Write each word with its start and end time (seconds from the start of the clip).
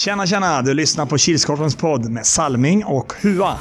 Tjena, 0.00 0.26
tjena! 0.26 0.62
Du 0.62 0.74
lyssnar 0.74 1.06
på 1.06 1.18
Kilskorpens 1.18 1.76
podd 1.76 2.10
med 2.10 2.26
Salming 2.26 2.84
och 2.84 3.12
Hua. 3.20 3.58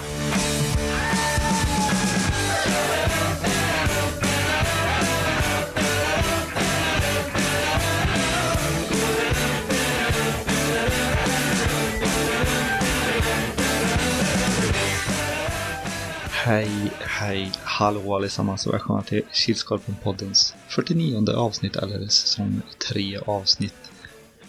Hej, 16.31 16.71
hej, 16.99 17.51
hallå 17.63 18.15
allesammans 18.15 18.67
och 18.67 18.73
välkomna 18.73 19.01
till 19.01 19.21
Kilskorpen-poddens 19.31 20.53
49 20.67 21.31
avsnitt 21.35 21.75
eller 21.75 22.07
säsong 22.07 22.61
3 22.89 23.19
avsnitt 23.25 23.91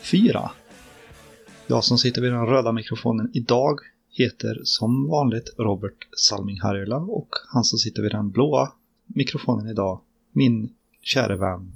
4. 0.00 0.50
Jag 1.70 1.84
som 1.84 1.98
sitter 1.98 2.22
vid 2.22 2.32
den 2.32 2.46
röda 2.46 2.72
mikrofonen 2.72 3.30
idag 3.32 3.78
heter 4.08 4.60
som 4.64 5.08
vanligt 5.08 5.50
Robert 5.58 6.08
Salming 6.16 6.60
Harjula 6.60 6.96
och 6.96 7.28
han 7.52 7.64
som 7.64 7.78
sitter 7.78 8.02
vid 8.02 8.10
den 8.12 8.30
blåa 8.30 8.72
mikrofonen 9.06 9.66
idag, 9.68 10.00
min 10.32 10.74
kära 11.02 11.36
vän, 11.36 11.72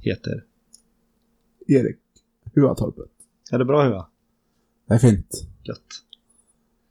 heter... 0.00 0.44
Erik 1.66 1.98
Huatorpet. 2.54 3.10
Är 3.50 3.58
det 3.58 3.64
bra 3.64 3.82
Hua? 3.82 4.08
Det 4.86 4.94
är 4.94 4.98
fint. 4.98 5.46
Gött. 5.62 5.80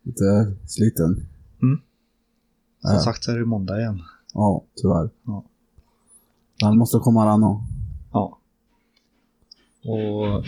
Lite 0.01 0.55
sliten. 0.67 1.25
Som 1.59 1.81
Ja. 2.81 2.99
sagt 2.99 3.23
så 3.23 3.31
är 3.31 3.39
det 3.39 3.45
måndag 3.45 3.79
igen. 3.79 4.01
Ja, 4.33 4.63
tyvärr. 4.75 5.09
Ja. 5.25 5.43
Den 6.59 6.77
måste 6.77 6.97
komma 6.99 7.25
och. 7.43 7.61
Ja. 8.11 8.39
Och 9.83 10.45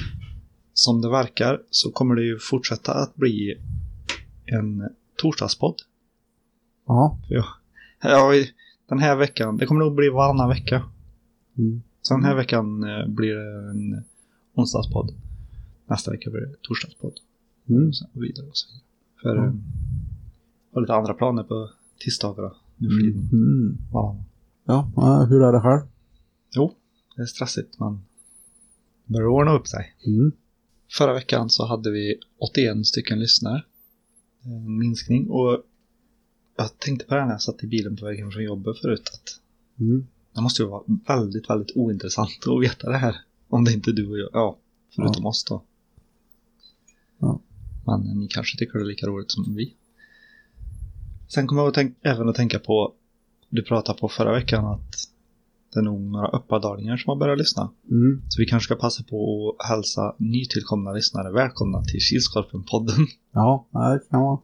som 0.78 1.02
det 1.02 1.10
verkar 1.10 1.62
så 1.70 1.92
kommer 1.92 2.16
det 2.16 2.24
ju 2.24 2.40
fortsätta 2.40 2.94
att 2.94 3.16
bli 3.16 3.62
en 4.46 4.90
torsdagspodd. 5.18 5.82
Ja. 6.88 7.20
Ja, 8.02 8.34
den 8.90 9.00
här 9.00 9.16
veckan, 9.16 9.58
det 9.58 9.66
kommer 9.66 9.80
nog 9.80 9.96
bli 9.96 10.10
varannan 10.10 10.50
vecka. 10.50 10.84
Mm. 11.58 11.82
Så 12.02 12.14
den 12.14 12.24
här 12.24 12.36
veckan 12.36 12.84
eh, 12.84 13.08
blir 13.08 13.36
det 13.36 13.70
en 13.70 14.04
onsdagspodd. 14.54 15.12
Nästa 15.88 16.12
vecka 16.12 16.30
blir 16.30 16.42
det 16.42 16.56
torsdagspodd. 16.62 17.14
Mm. 17.70 17.88
Och 17.88 17.96
sen 17.96 18.08
vidare 18.14 18.46
och 18.46 18.58
så 18.58 18.68
vidare. 18.68 18.84
För 19.22 19.48
mm. 19.48 19.64
har 20.74 20.82
lite 20.82 20.94
andra 20.94 21.14
planer 21.14 21.44
på 21.44 21.70
tisdagar 22.00 22.54
nu 22.78 22.90
för 22.90 22.98
tiden. 22.98 23.30
Mm. 23.32 23.78
Varannan. 23.92 24.24
Ja, 24.66 24.92
ja, 24.96 25.26
hur 25.30 25.44
är 25.44 25.52
det 25.52 25.62
själv? 25.62 25.82
Jo, 26.56 26.74
det 27.16 27.22
är 27.22 27.26
stressigt 27.26 27.80
men 27.80 28.00
det 29.06 29.14
börjar 29.14 29.28
ordna 29.28 29.52
upp 29.52 29.68
sig. 29.68 29.96
Mm. 30.08 30.32
Förra 30.98 31.14
veckan 31.14 31.50
så 31.50 31.66
hade 31.66 31.92
vi 31.92 32.16
81 32.38 32.86
stycken 32.88 33.20
lyssnare. 33.20 33.64
En 34.44 34.78
minskning 34.78 35.30
och 35.30 35.64
jag 36.58 36.80
tänkte 36.80 37.06
på 37.06 37.14
det 37.14 37.20
här 37.20 37.28
när 37.28 37.34
jag 37.34 37.42
satt 37.42 37.64
i 37.64 37.68
bilen 37.68 37.98
på 37.98 38.06
väg 38.06 38.20
hem 38.20 38.32
från 38.32 38.44
jobbet 38.44 38.78
förut 38.80 39.10
att 39.14 39.40
Mm. 39.80 40.08
det 40.34 40.42
måste 40.42 40.62
ju 40.62 40.68
vara 40.70 40.84
väldigt, 41.08 41.50
väldigt 41.50 41.76
ointressant 41.78 42.30
att 42.48 42.62
veta 42.62 42.90
det 42.90 42.98
här. 42.98 43.16
Om 43.50 43.64
det 43.64 43.72
inte 43.74 43.92
är 43.92 43.94
du 43.94 44.10
och 44.12 44.18
jag. 44.20 44.30
Ja, 44.34 44.58
förutom 44.96 45.26
oss 45.26 45.44
då. 45.44 45.64
Ja. 47.20 47.40
Men 47.86 48.02
ni 48.02 48.28
kanske 48.28 48.58
tycker 48.58 48.80
det 48.80 48.84
är 48.86 48.88
lika 48.88 49.08
roligt 49.08 49.32
som 49.32 49.56
vi. 49.56 49.74
Sen 51.28 51.48
kommer 51.48 51.62
jag 51.62 51.68
att 51.70 51.76
tänk- 51.76 51.96
även 52.02 52.30
att 52.30 52.36
tänka 52.36 52.60
på, 52.60 52.94
du 53.50 53.64
pratade 53.64 54.00
på 54.00 54.10
förra 54.10 54.32
veckan 54.34 54.66
att 54.66 54.96
det 55.76 55.80
är 55.80 55.84
nog 55.84 56.02
några 56.02 56.28
uppadalingar 56.28 56.98
som 56.98 57.10
har 57.10 57.16
börjat 57.16 57.38
lyssna. 57.38 57.72
Mm. 57.92 58.22
Så 58.30 58.42
vi 58.42 58.46
kanske 58.46 58.66
ska 58.68 58.76
passa 58.82 59.04
på 59.04 59.50
att 59.60 59.70
hälsa 59.70 60.16
nytillkomna 60.18 60.92
lyssnare 60.94 61.32
välkomna 61.32 61.84
till 61.84 62.00
Kilskorpen-podden. 62.00 63.06
Ja, 63.32 63.68
det 63.72 64.10
kan 64.10 64.22
vara. 64.22 64.38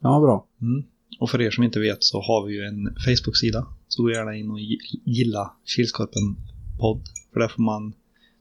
Kan 0.00 0.10
vara 0.10 0.20
bra. 0.20 0.46
Mm. 0.62 0.82
Och 1.20 1.30
för 1.30 1.40
er 1.40 1.50
som 1.50 1.64
inte 1.64 1.80
vet 1.80 2.04
så 2.04 2.20
har 2.22 2.46
vi 2.46 2.54
ju 2.54 2.62
en 2.64 2.94
Facebook-sida. 3.04 3.66
Så 3.88 4.02
gå 4.02 4.10
gärna 4.10 4.36
in 4.36 4.50
och 4.50 4.58
gi- 4.58 5.00
gilla 5.04 5.52
Kilskorpen-podd. 5.64 7.00
För 7.32 7.40
där 7.40 7.48
får 7.48 7.62
man 7.62 7.92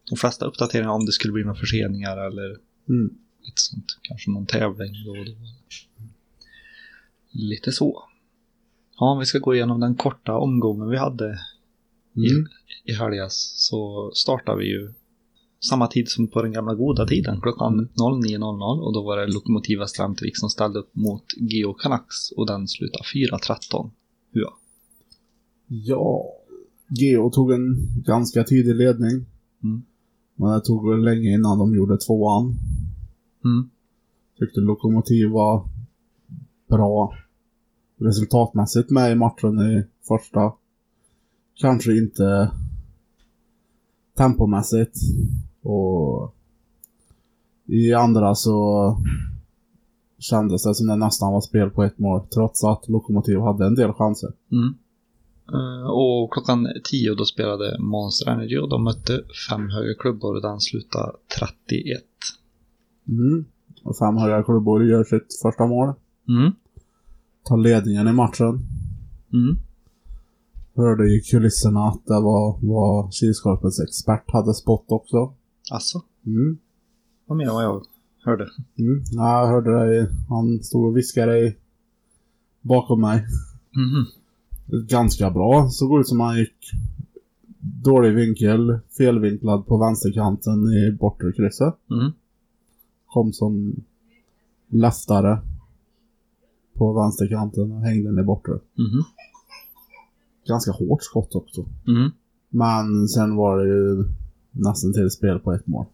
de 0.09 0.15
flesta 0.15 0.45
uppdateringar 0.45 0.89
om 0.91 1.05
det 1.05 1.11
skulle 1.11 1.33
bli 1.33 1.43
några 1.43 1.55
förseningar 1.59 2.17
eller 2.27 2.57
Mm. 2.89 3.09
lite 3.41 3.61
sånt. 3.61 3.85
Kanske 4.01 4.31
någon 4.31 4.45
tävling 4.45 4.93
då 5.05 5.11
och 5.11 5.25
då. 5.25 5.31
Lite 7.31 7.71
så. 7.71 8.03
Ja, 8.99 9.17
vi 9.19 9.25
ska 9.25 9.39
gå 9.39 9.55
igenom 9.55 9.79
den 9.79 9.95
korta 9.95 10.33
omgången 10.37 10.89
vi 10.89 10.97
hade 10.97 11.39
Mm. 12.17 12.47
i 12.85 12.93
helgas 12.93 13.53
så 13.55 14.11
startar 14.13 14.55
vi 14.55 14.65
ju 14.65 14.93
samma 15.59 15.87
tid 15.87 16.09
som 16.09 16.27
på 16.27 16.41
den 16.41 16.51
gamla 16.51 16.75
goda 16.75 17.07
tiden, 17.07 17.41
klockan 17.41 17.73
Mm. 17.73 17.89
09.00 17.95 18.79
och 18.79 18.93
då 18.93 19.03
var 19.03 19.17
det 19.17 19.27
Lokomotiva 19.33 19.87
Strandvik 19.87 20.37
som 20.37 20.49
ställde 20.49 20.79
upp 20.79 20.95
mot 20.95 21.23
Geo 21.37 21.73
Canucks 21.73 22.31
och 22.31 22.47
den 22.47 22.67
slutade 22.67 23.03
4-13. 23.03 23.89
Ja. 24.31 24.57
Ja. 25.67 26.25
Geo 26.89 27.29
tog 27.29 27.51
en 27.51 27.77
ganska 28.05 28.43
tidig 28.43 28.75
ledning. 28.75 29.25
Mm. 29.63 29.83
Men 30.35 30.53
det 30.53 30.61
tog 30.61 30.89
väl 30.89 31.03
länge 31.03 31.33
innan 31.33 31.59
de 31.59 31.75
gjorde 31.75 31.97
tvåan. 31.97 32.55
Mm. 33.45 33.69
Tyckte 34.39 34.59
Lokomotiv 34.59 35.29
var 35.29 35.69
bra 36.69 37.13
resultatmässigt 37.99 38.89
med 38.89 39.11
i 39.11 39.15
matchen 39.15 39.59
i 39.59 39.83
första. 40.07 40.53
Kanske 41.59 41.97
inte 41.97 42.51
tempomässigt. 44.17 44.97
Och 45.61 46.35
i 47.65 47.93
andra 47.93 48.35
så 48.35 48.97
kändes 50.19 50.63
det 50.63 50.75
som 50.75 50.87
det 50.87 50.95
nästan 50.95 51.33
var 51.33 51.41
spel 51.41 51.69
på 51.69 51.83
ett 51.83 51.99
mål. 51.99 52.21
Trots 52.33 52.63
att 52.63 52.89
Lokomotiv 52.89 53.39
hade 53.39 53.65
en 53.65 53.75
del 53.75 53.93
chanser. 53.93 54.33
Mm. 54.51 54.75
Eh, 55.53 55.87
och 55.89 56.33
klockan 56.33 56.67
10 56.83 57.15
då 57.15 57.25
spelade 57.25 57.79
Monster 57.79 58.31
Energy 58.31 58.57
och 58.57 58.69
de 58.69 58.83
mötte 58.83 59.23
fem 59.49 59.69
höga 59.69 59.93
klubbor 59.93 60.35
och 60.35 60.41
den 60.41 60.59
slutade 60.59 61.11
31. 61.39 62.03
Mm. 63.07 63.45
Och 63.83 63.97
fem 63.97 64.17
höga 64.17 64.43
klubbor 64.43 64.85
gör 64.85 65.03
sitt 65.03 65.39
första 65.41 65.67
mål. 65.67 65.93
Mm. 66.27 66.51
Tar 67.43 67.57
ledningen 67.57 68.07
i 68.07 68.13
matchen. 68.13 68.59
Mm. 69.33 69.57
Hörde 70.77 71.03
i 71.15 71.21
kulisserna 71.21 71.79
att 71.87 72.05
det 72.05 72.13
var 72.21 72.59
vad 72.61 73.13
Kilskorpens 73.13 73.79
expert 73.79 74.31
hade 74.31 74.53
spott 74.53 74.85
också. 74.87 75.33
Alltså, 75.71 76.01
Mm. 76.25 76.57
vad 77.25 77.37
vad 77.37 77.63
jag 77.63 77.83
hörde. 78.25 78.47
Mm. 78.79 79.03
Ja, 79.11 79.39
jag 79.41 79.47
hörde 79.47 79.71
det. 79.71 80.09
Han 80.29 80.63
stod 80.63 80.85
och 80.85 80.97
viskade 80.97 81.53
bakom 82.61 83.01
mig. 83.01 83.25
Mhm. 83.75 84.05
Ganska 84.87 85.31
bra. 85.31 85.69
Såg 85.69 85.99
ut 85.99 86.07
som 86.07 86.19
han 86.19 86.37
gick 86.37 86.71
dålig 87.83 88.15
vinkel, 88.15 88.79
felvinklad 88.97 89.65
på 89.67 89.77
vänsterkanten 89.77 90.53
i 90.67 90.91
bortre 90.99 91.31
krysset. 91.31 91.75
Mm. 91.91 92.11
Kom 93.07 93.33
som 93.33 93.75
leftare 94.67 95.39
på 96.73 96.93
vänsterkanten 96.93 97.71
och 97.71 97.81
hängde 97.81 98.09
den 98.09 98.19
i 98.19 98.23
bortre. 98.23 98.53
Mhm. 98.53 99.03
Ganska 100.47 100.71
hårt 100.71 101.03
skott 101.03 101.35
också. 101.35 101.65
Mm. 101.87 102.11
Men 102.49 103.07
sen 103.07 103.35
var 103.35 103.57
det 103.57 103.67
ju 103.67 104.03
nästan 104.51 104.93
till 104.93 105.09
spel 105.09 105.39
på 105.39 105.53
ett 105.53 105.67
mål. 105.67 105.85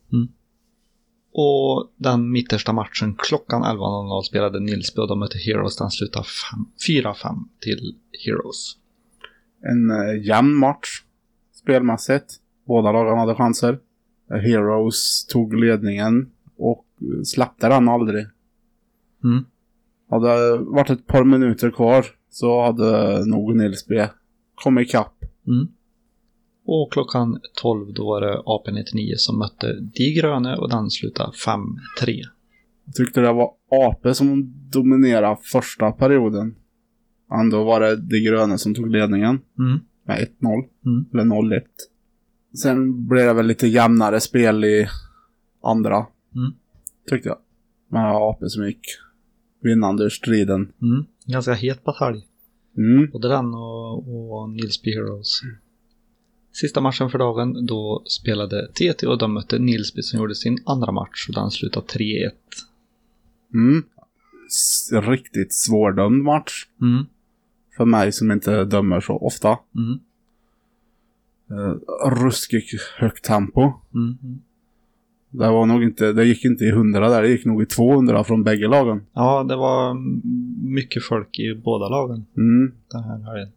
Och 1.33 1.91
den 1.97 2.31
mittersta 2.31 2.73
matchen 2.73 3.15
klockan 3.17 3.63
11.00 3.63 4.21
spelade 4.21 4.59
Nilsby 4.59 5.01
och 5.01 5.07
de 5.07 5.19
mötte 5.19 5.37
Heroes. 5.37 5.77
Den 5.77 5.89
slutade 5.89 6.25
fem- 6.25 6.65
4-5 6.89 7.43
till 7.61 7.95
Heroes. 8.25 8.77
En 9.61 9.89
eh, 9.89 10.25
jämn 10.27 10.55
match 10.55 11.03
spelmässigt. 11.53 12.25
Båda 12.67 12.91
lagen 12.91 13.17
hade 13.17 13.35
chanser. 13.35 13.79
Eh, 14.31 14.37
Heroes 14.37 15.25
tog 15.25 15.53
ledningen 15.53 16.29
och 16.57 16.85
eh, 17.01 17.21
släppte 17.23 17.69
den 17.69 17.89
aldrig. 17.89 18.25
Mm. 19.23 19.45
Hade 20.09 20.27
det 20.27 20.57
varit 20.57 20.89
ett 20.89 21.07
par 21.07 21.23
minuter 21.23 21.71
kvar 21.71 22.05
så 22.29 22.63
hade 22.65 23.25
nog 23.25 23.55
Nilsby 23.55 24.07
kommit 24.63 24.87
ikapp. 24.89 25.23
Mm. 25.47 25.67
Och 26.65 26.93
klockan 26.93 27.39
12 27.61 27.93
då 27.93 28.05
var 28.05 28.21
det 28.21 28.37
AP99 28.37 29.13
som 29.15 29.39
mötte 29.39 29.79
De 29.79 30.13
Gröne 30.13 30.55
och 30.55 30.69
den 30.69 30.89
slutade 30.89 31.31
5-3. 31.31 32.21
Jag 32.85 32.95
tyckte 32.95 33.21
det 33.21 33.33
var 33.33 33.51
AP 33.69 34.13
som 34.13 34.53
dominerade 34.71 35.37
första 35.51 35.91
perioden. 35.91 36.55
Ändå 37.39 37.63
var 37.63 37.79
det 37.79 37.95
De 37.95 38.19
Gröne 38.19 38.57
som 38.57 38.75
tog 38.75 38.87
ledningen 38.91 39.39
Mm. 39.59 39.79
med 40.05 40.17
1-0. 40.17 40.63
Mm. 40.85 41.05
Eller 41.13 41.23
0-1. 41.23 41.61
Sen 42.61 43.07
blev 43.07 43.25
det 43.25 43.33
väl 43.33 43.45
lite 43.45 43.67
jämnare 43.67 44.19
spel 44.19 44.65
i 44.65 44.87
andra. 45.63 45.95
Mm. 46.35 46.53
Tyckte 47.09 47.29
jag. 47.29 47.37
Men 47.87 48.03
var 48.03 48.29
AP 48.29 48.49
som 48.49 48.65
gick 48.65 48.81
vinnande 49.61 50.03
ur 50.03 50.09
striden. 50.09 50.71
Mm. 50.81 51.05
Ganska 51.25 51.53
het 51.53 51.83
batalj. 51.83 52.21
Mm. 52.77 53.09
Både 53.11 53.27
den 53.27 53.53
och, 53.53 54.41
och 54.41 54.49
Nilsby 54.49 54.93
Heroes. 54.93 55.41
Sista 56.51 56.81
matchen 56.81 57.09
för 57.09 57.17
dagen, 57.17 57.65
då 57.65 58.03
spelade 58.05 58.67
TT 58.67 59.07
och 59.07 59.17
de 59.17 59.33
mötte 59.33 59.59
Nilsby 59.59 60.01
som 60.01 60.19
gjorde 60.19 60.35
sin 60.35 60.57
andra 60.65 60.91
match 60.91 61.25
och 61.29 61.35
den 61.35 61.51
slutade 61.51 61.85
3-1. 61.85 62.31
Mm. 63.53 63.83
Riktigt 64.91 65.53
svårdömd 65.53 66.23
match. 66.23 66.67
Mm. 66.81 67.05
För 67.77 67.85
mig 67.85 68.11
som 68.11 68.31
inte 68.31 68.63
dömer 68.65 69.01
så 69.01 69.13
ofta. 69.13 69.59
Mm. 69.75 69.99
Uh, 71.51 71.75
ruskigt 72.09 72.81
högt 72.97 73.25
tempo. 73.25 73.71
Mm. 73.93 74.17
Det 75.33 75.49
var 75.49 75.65
nog 75.65 75.83
inte, 75.83 76.13
det 76.13 76.25
gick 76.25 76.45
inte 76.45 76.63
i 76.63 76.69
100 76.69 77.09
där, 77.09 77.21
det 77.21 77.29
gick 77.29 77.45
nog 77.45 77.61
i 77.61 77.65
200 77.65 78.23
från 78.23 78.43
bägge 78.43 78.67
lagen. 78.67 79.01
Ja, 79.13 79.43
det 79.43 79.55
var 79.55 79.93
mycket 80.67 81.03
folk 81.03 81.39
i 81.39 81.55
båda 81.55 81.89
lagen 81.89 82.25
Mm. 82.37 82.71
den 82.91 83.03
här 83.03 83.17
helgen. 83.19 83.49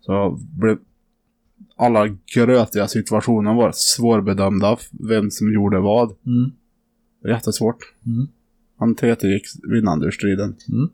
Så 0.00 0.38
blev 0.58 0.78
alla 1.76 2.16
grötiga 2.34 2.88
situationer 2.88 3.54
var 3.54 3.72
svårbedömda, 3.74 4.78
vem 5.08 5.30
som 5.30 5.52
gjorde 5.52 5.80
vad. 5.80 6.14
Mm. 6.26 6.50
Jättesvårt. 7.28 7.94
Mm. 8.06 8.28
Han 8.76 8.94
TT 8.94 9.28
gick 9.28 9.44
vinnande 9.62 10.06
ur 10.06 10.10
striden. 10.10 10.56
Mm. 10.68 10.88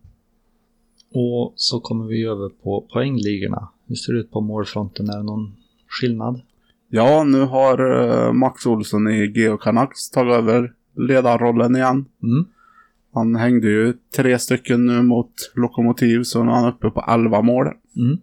Och 1.14 1.52
så 1.56 1.81
kommer 1.81 2.05
vi 2.05 2.25
över 2.25 2.49
på 2.49 2.87
poängligorna. 2.93 3.69
Hur 3.87 3.94
ser 3.94 4.12
det 4.12 4.19
ut 4.19 4.31
på 4.31 4.41
målfronten? 4.41 5.08
Är 5.08 5.17
det 5.17 5.23
någon 5.23 5.52
skillnad? 5.88 6.41
Ja, 6.93 7.25
nu 7.25 7.41
har 7.41 8.01
eh, 8.01 8.33
Max 8.33 8.67
Olsson 8.67 9.09
i 9.09 9.33
Geo 9.35 9.57
Canucks 9.57 10.11
tagit 10.11 10.35
över 10.35 10.73
ledarrollen 10.97 11.77
igen. 11.77 12.05
Mm. 12.23 12.45
Han 13.13 13.37
hängde 13.37 13.69
ju 13.69 13.95
tre 14.17 14.39
stycken 14.39 14.87
nu 14.87 15.03
mot 15.03 15.33
Lokomotiv, 15.55 16.23
så 16.23 16.45
nu 16.45 16.51
är 16.51 16.55
han 16.55 16.73
uppe 16.73 16.91
på 16.91 17.05
11 17.09 17.43
mål. 17.43 17.67
Mm. 17.97 18.19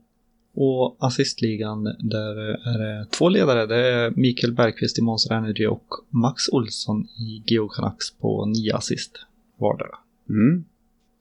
Och 0.55 0.97
assistligan, 0.99 1.83
där 1.83 2.35
är 2.67 2.77
det 2.77 3.05
två 3.11 3.29
ledare. 3.29 3.65
Det 3.65 3.87
är 3.87 4.11
Mikael 4.15 4.53
Bergqvist 4.53 4.99
i 4.99 5.01
Monster 5.01 5.35
Energy 5.35 5.65
och 5.65 5.87
Max 6.09 6.49
Olsson 6.51 7.03
i 7.03 7.43
Geo 7.45 7.67
Canucks 7.67 8.11
på 8.11 8.45
nio 8.45 8.75
assist 8.75 9.11
vardera. 9.57 9.97
Mm. 10.29 10.63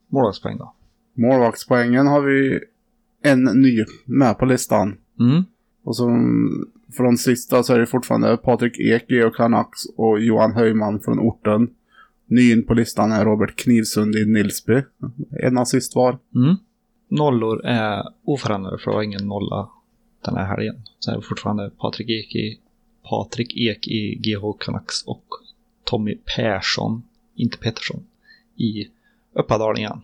Målvaktspoäng 0.08 0.58
då? 0.58 0.74
Målvaktspoängen 1.14 2.06
har 2.06 2.20
vi 2.20 2.60
en 3.22 3.44
ny 3.44 3.84
med 4.04 4.38
på 4.38 4.44
listan. 4.44 4.96
Mm. 5.20 5.44
Och 5.84 5.96
så 5.96 6.08
från 6.92 7.18
sista 7.18 7.62
så 7.62 7.74
är 7.74 7.78
det 7.78 7.86
fortfarande 7.86 8.36
Patrik 8.36 8.78
Ek, 8.78 9.10
Geo 9.10 9.30
Canucks 9.30 9.84
och 9.96 10.20
Johan 10.20 10.52
Höjman 10.52 11.00
från 11.00 11.20
orten. 11.20 11.70
Ny 12.26 12.52
in 12.52 12.66
på 12.66 12.74
listan 12.74 13.12
är 13.12 13.24
Robert 13.24 13.56
Knivsund 13.56 14.16
i 14.16 14.26
Nilsby. 14.26 14.82
En 15.42 15.58
assist 15.58 15.96
var. 15.96 16.18
Mm. 16.34 16.56
Nollor 17.08 17.64
är 17.64 18.08
oförändrade 18.24 18.78
för 18.78 18.90
det 18.90 18.94
var 18.94 19.02
ingen 19.02 19.28
nolla 19.28 19.68
den 20.24 20.36
här 20.36 20.44
helgen. 20.44 20.82
Så 20.98 21.10
är 21.10 21.16
det 21.16 21.22
fortfarande 21.22 21.70
Patrik 21.70 22.10
Ek 22.10 22.34
i, 22.34 22.58
Patrik 23.08 23.56
Ek 23.56 23.88
i 23.88 24.14
GH 24.14 24.58
Canucks 24.58 25.02
och 25.02 25.24
Tommy 25.84 26.18
Persson, 26.36 27.02
inte 27.34 27.58
Pettersson, 27.58 28.04
i 28.56 28.88
Uppadalingen. 29.32 30.00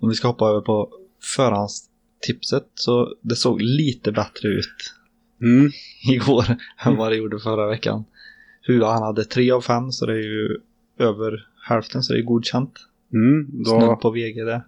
Om 0.00 0.08
vi 0.08 0.14
ska 0.14 0.28
hoppa 0.28 0.48
över 0.48 0.60
på 0.60 0.88
förhandstipset 1.36 2.66
så 2.74 3.14
det 3.20 3.36
såg 3.36 3.60
lite 3.60 4.12
bättre 4.12 4.48
ut 4.48 4.94
Mm. 5.42 5.70
igår 6.08 6.44
än 6.84 6.96
vad 6.96 7.12
det 7.12 7.16
gjorde 7.16 7.38
förra 7.38 7.66
veckan. 7.66 8.04
Hua 8.66 8.92
han 8.92 9.02
hade 9.02 9.24
tre 9.24 9.50
av 9.50 9.60
fem 9.60 9.92
så 9.92 10.06
det 10.06 10.12
är 10.12 10.16
ju 10.22 10.58
över 10.98 11.46
hälften 11.68 12.02
så 12.02 12.12
det 12.12 12.18
är 12.18 12.22
godkänt. 12.22 12.72
Mm. 13.12 13.64
Snudd 13.64 13.80
Då, 13.80 13.96
på 13.96 14.10
VG 14.10 14.44
det. 14.44 14.64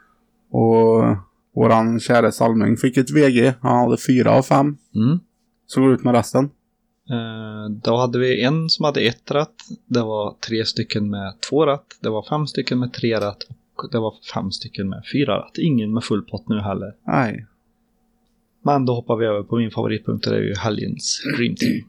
och 0.50 1.16
våran 1.54 2.00
kära 2.00 2.32
Salming 2.32 2.76
fick 2.76 2.96
ett 2.96 3.10
VG. 3.10 3.54
Han 3.60 3.84
hade 3.84 3.96
fyra 3.96 4.30
av 4.30 4.42
fem. 4.42 4.76
Mm. 4.94 5.18
Så 5.66 5.80
går 5.80 5.92
ut 5.92 6.04
med 6.04 6.14
resten. 6.14 6.44
Eh, 7.10 7.70
Då 7.82 7.96
hade 7.96 8.18
vi 8.18 8.42
en 8.42 8.68
som 8.68 8.84
hade 8.84 9.00
ett 9.00 9.30
rätt. 9.30 9.54
Det 9.86 10.02
var 10.02 10.34
tre 10.48 10.64
stycken 10.64 11.10
med 11.10 11.34
två 11.50 11.66
rätt. 11.66 11.98
Det 12.00 12.10
var 12.10 12.22
fem 12.22 12.46
stycken 12.46 12.78
med 12.78 12.92
tre 12.92 13.16
rätt. 13.16 13.38
Och 13.76 13.88
det 13.92 13.98
var 13.98 14.14
fem 14.34 14.50
stycken 14.50 14.88
med 14.88 15.02
fyra 15.12 15.38
rätt. 15.38 15.58
Ingen 15.58 15.92
med 15.94 16.04
full 16.04 16.22
pott 16.22 16.48
nu 16.48 16.60
heller. 16.60 16.94
Nej. 17.06 17.46
Men 18.66 18.84
då 18.84 18.94
hoppar 18.94 19.16
vi 19.16 19.26
över 19.26 19.42
på 19.42 19.56
min 19.56 19.70
favoritpunkt. 19.70 20.24
Det 20.24 20.36
är 20.36 20.40
ju 20.40 20.54
helgens 20.54 21.22
Dream 21.36 21.54
Team. 21.56 21.84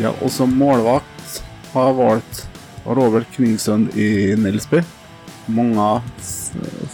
Ja, 0.00 0.14
och 0.20 0.30
som 0.30 0.56
målvakt 0.56 1.44
har 1.72 1.86
jag 1.86 1.94
valt 1.94 2.48
Robert 2.84 3.26
Kningsund 3.32 3.96
i 3.96 4.36
Nilsby. 4.36 4.82
Många 5.46 6.02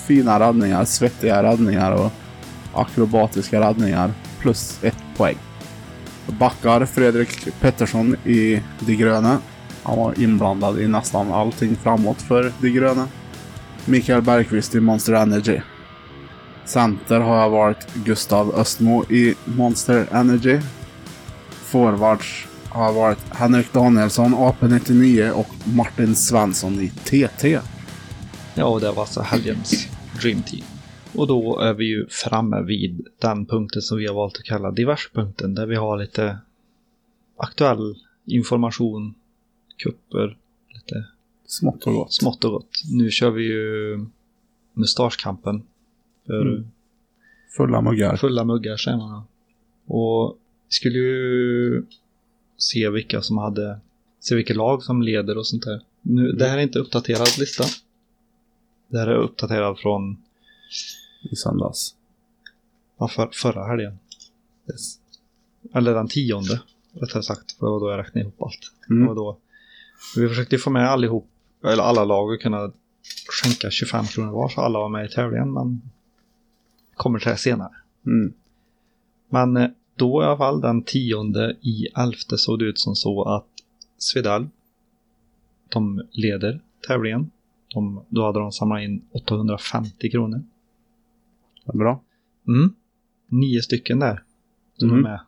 fina 0.07 0.41
räddningar, 0.41 0.85
svettiga 0.85 1.43
räddningar 1.43 1.93
och 1.93 2.13
akrobatiska 2.75 3.61
räddningar. 3.61 4.11
Plus 4.41 4.85
ett 4.85 5.05
poäng. 5.17 5.37
Backar 6.27 6.85
Fredrik 6.85 7.61
Pettersson 7.61 8.17
i 8.25 8.63
De 8.81 8.97
Gröna. 8.97 9.39
Han 9.87 9.99
var 9.99 10.21
inblandad 10.21 10.81
i 10.81 10.89
nästan 10.89 11.33
allting 11.33 11.77
framåt 11.77 12.23
för 12.23 12.53
De 12.61 12.71
Gröna. 12.71 13.09
Mikael 13.85 14.23
Bergqvist 14.23 14.75
i 14.75 14.81
Monster 14.81 15.13
Energy. 15.13 15.61
Center 16.65 17.21
har 17.21 17.37
jag 17.37 17.51
valt 17.51 17.95
Gustav 17.95 18.55
Östmo 18.55 19.05
i 19.05 19.35
Monster 19.45 20.07
Energy. 20.13 20.61
Forwards 21.51 22.47
har 22.69 22.93
varit 22.93 23.19
Henrik 23.31 23.73
Danielsson, 23.73 24.35
AP99 24.35 25.31
och 25.31 25.49
Martin 25.65 26.17
Svensson 26.17 26.81
i 26.81 26.89
TT. 26.89 27.61
Ja, 28.55 28.65
och 28.65 28.81
det 28.81 28.93
var 28.93 29.03
alltså 29.03 29.21
helgens 29.21 29.89
Dream 30.23 30.43
Team. 30.43 30.65
Och 31.15 31.27
då 31.27 31.59
är 31.61 31.75
vi 31.75 31.85
ju 31.85 32.07
framme 32.09 32.63
vid 32.63 33.07
den 33.21 33.47
punkten 33.47 33.83
som 33.83 33.99
vi 33.99 34.07
har 34.07 34.15
valt 34.15 34.37
att 34.37 34.45
kalla 34.45 34.71
diverspunkten. 34.71 35.55
Där 35.55 35.67
vi 35.67 35.77
har 35.77 35.99
lite 35.99 36.39
aktuell 37.37 37.95
information, 38.27 39.15
kupper, 39.77 40.39
lite 40.75 41.07
Smått 41.47 41.87
och 41.87 41.93
gott. 41.93 42.13
smått 42.13 42.45
och 42.45 42.51
gott. 42.53 42.83
Nu 42.93 43.11
kör 43.11 43.31
vi 43.31 43.43
ju 43.45 43.99
mustaschkampen. 44.73 45.63
För 46.27 46.41
Mm. 46.41 46.67
Fulla 47.57 47.81
muggar. 47.81 48.17
fulla 48.17 48.45
muggar 48.45 48.77
säger 48.77 48.97
man. 48.97 49.23
Och 49.87 50.39
vi 50.69 50.73
skulle 50.73 50.99
ju 50.99 51.85
se 52.57 52.91
vilka 52.91 53.23
som 53.23 53.39
hade, 53.39 53.81
se 54.21 54.35
vilka 54.35 54.55
lag 54.55 54.83
som 54.83 55.03
leder 55.03 55.39
och 55.39 55.47
sånt 55.47 55.63
där. 55.65 55.81
Nu, 56.03 56.33
det 56.33 56.49
här 56.49 56.59
är 56.59 56.63
inte 56.63 56.79
uppdaterad 56.79 57.39
lista. 57.39 57.65
Det 58.89 58.99
här 58.99 59.07
är 59.07 59.15
uppdaterad 59.17 59.79
från 59.79 60.17
I 61.33 61.37
söndags. 61.37 61.95
ja, 62.99 63.09
för, 63.09 63.29
förra 63.33 63.67
helgen. 63.67 63.99
Yes. 64.71 64.99
Eller 65.75 65.95
den 65.95 66.09
tionde, 66.09 66.61
rättare 66.93 67.23
sagt. 67.23 67.53
För 67.53 67.67
det 67.67 67.71
var 67.71 67.81
då 67.81 67.91
jag 67.91 67.99
räknade 67.99 68.21
ihop 68.21 68.43
allt. 68.43 68.73
Det 68.89 68.95
Mm. 68.95 69.07
var 69.09 69.15
då. 69.15 69.39
Vi 70.17 70.29
försökte 70.29 70.59
få 70.59 70.71
med 70.71 70.91
allihop, 70.91 71.29
eller 71.65 71.83
alla 71.83 72.05
lag 72.05 72.35
att 72.35 72.41
kunna 72.41 72.73
skänka 73.43 73.71
25 73.71 74.05
kronor 74.05 74.33
var 74.33 74.49
så 74.49 74.61
alla 74.61 74.79
var 74.79 74.89
med 74.89 75.05
i 75.05 75.09
tävlingen. 75.09 75.53
Men 75.53 75.83
kommer 76.95 77.19
till 77.19 77.31
det 77.31 77.37
senare. 77.37 77.73
Mm. 78.07 78.33
Men 79.29 79.57
eh, 79.57 79.69
då 79.97 80.23
i 80.23 80.25
alla 80.25 80.37
fall 80.37 80.61
den 80.61 80.83
tionde 80.83 81.57
i 81.61 81.87
elfte 81.97 82.39
såg 82.39 82.59
det 82.59 82.65
ut 82.65 82.79
som 82.79 82.95
så 82.95 83.23
att 83.23 83.47
Svedal, 83.99 84.49
de 85.69 86.03
leder 86.11 86.61
tävlingen. 86.89 87.31
De, 87.75 88.05
då 88.09 88.25
hade 88.25 88.39
de 88.39 88.53
samlat 88.53 88.83
in 88.83 89.05
850 89.13 90.11
kronor. 90.11 90.43
Bra. 91.75 92.03
Mm. 92.49 92.75
Nio 93.29 93.63
stycken 93.63 93.99
där 93.99 94.23
som 94.77 94.91
Mm. 94.91 95.05
är 95.05 95.09
med. 95.11 95.21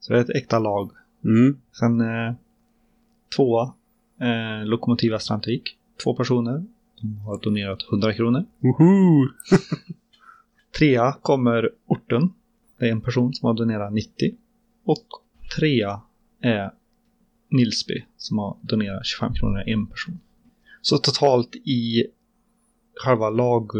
Så 0.00 0.12
det 0.12 0.18
är 0.18 0.22
ett 0.22 0.30
äkta 0.30 0.58
lag. 0.58 0.90
Mm. 1.24 1.56
Sen 1.72 2.00
eh, 2.00 2.34
tvåa, 3.36 3.74
eh, 4.20 4.66
Lokomotiv 4.66 5.12
Västrantik. 5.12 5.78
Två 6.04 6.14
personer. 6.14 6.64
De 7.00 7.18
har 7.18 7.40
donerat 7.40 7.82
100 7.90 8.12
kronor. 8.12 8.44
Woho! 8.58 9.28
Trea 10.78 11.12
kommer 11.12 11.70
Orten. 11.86 12.32
Det 12.78 12.88
är 12.88 12.92
en 12.92 13.00
person 13.00 13.34
som 13.34 13.46
har 13.46 13.54
donerat 13.54 13.92
90. 13.92 14.34
Och 14.84 15.06
trea 15.56 16.00
är 16.40 16.70
Nilsby 17.48 18.04
som 18.16 18.38
har 18.38 18.56
donerat 18.62 19.06
25 19.06 19.34
kronor 19.34 19.62
en 19.66 19.86
person. 19.86 20.20
Så 20.82 20.98
totalt 20.98 21.56
i 21.56 22.06
själva 22.94 23.30
lag... 23.30 23.70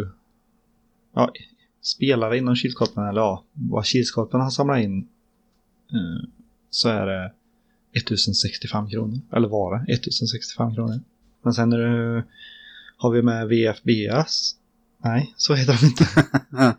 Ja, 1.15 1.33
spelare 1.81 2.39
inom 2.39 2.57
Kilskorpen, 2.57 3.05
eller 3.05 3.21
ja, 3.21 3.45
vad 3.53 3.87
Kilskorpen 3.87 4.41
har 4.41 4.51
samlat 4.51 4.81
in 4.81 5.09
eh, 5.93 6.29
så 6.71 6.89
är 6.89 7.07
det 7.07 7.33
1065 7.93 8.89
kronor. 8.91 9.21
Eller 9.33 9.49
var 9.49 9.79
det 9.79 9.93
1065 9.93 10.75
kronor. 10.75 11.01
Men 11.43 11.55
sen 11.55 11.73
är 11.73 11.79
det, 11.79 12.25
har 12.97 13.11
vi 13.11 13.23
med 13.23 13.49
VFBS. 13.49 14.55
Nej, 14.99 15.35
så 15.37 15.55
heter 15.55 15.79
de 15.81 15.87
inte. 15.87 16.05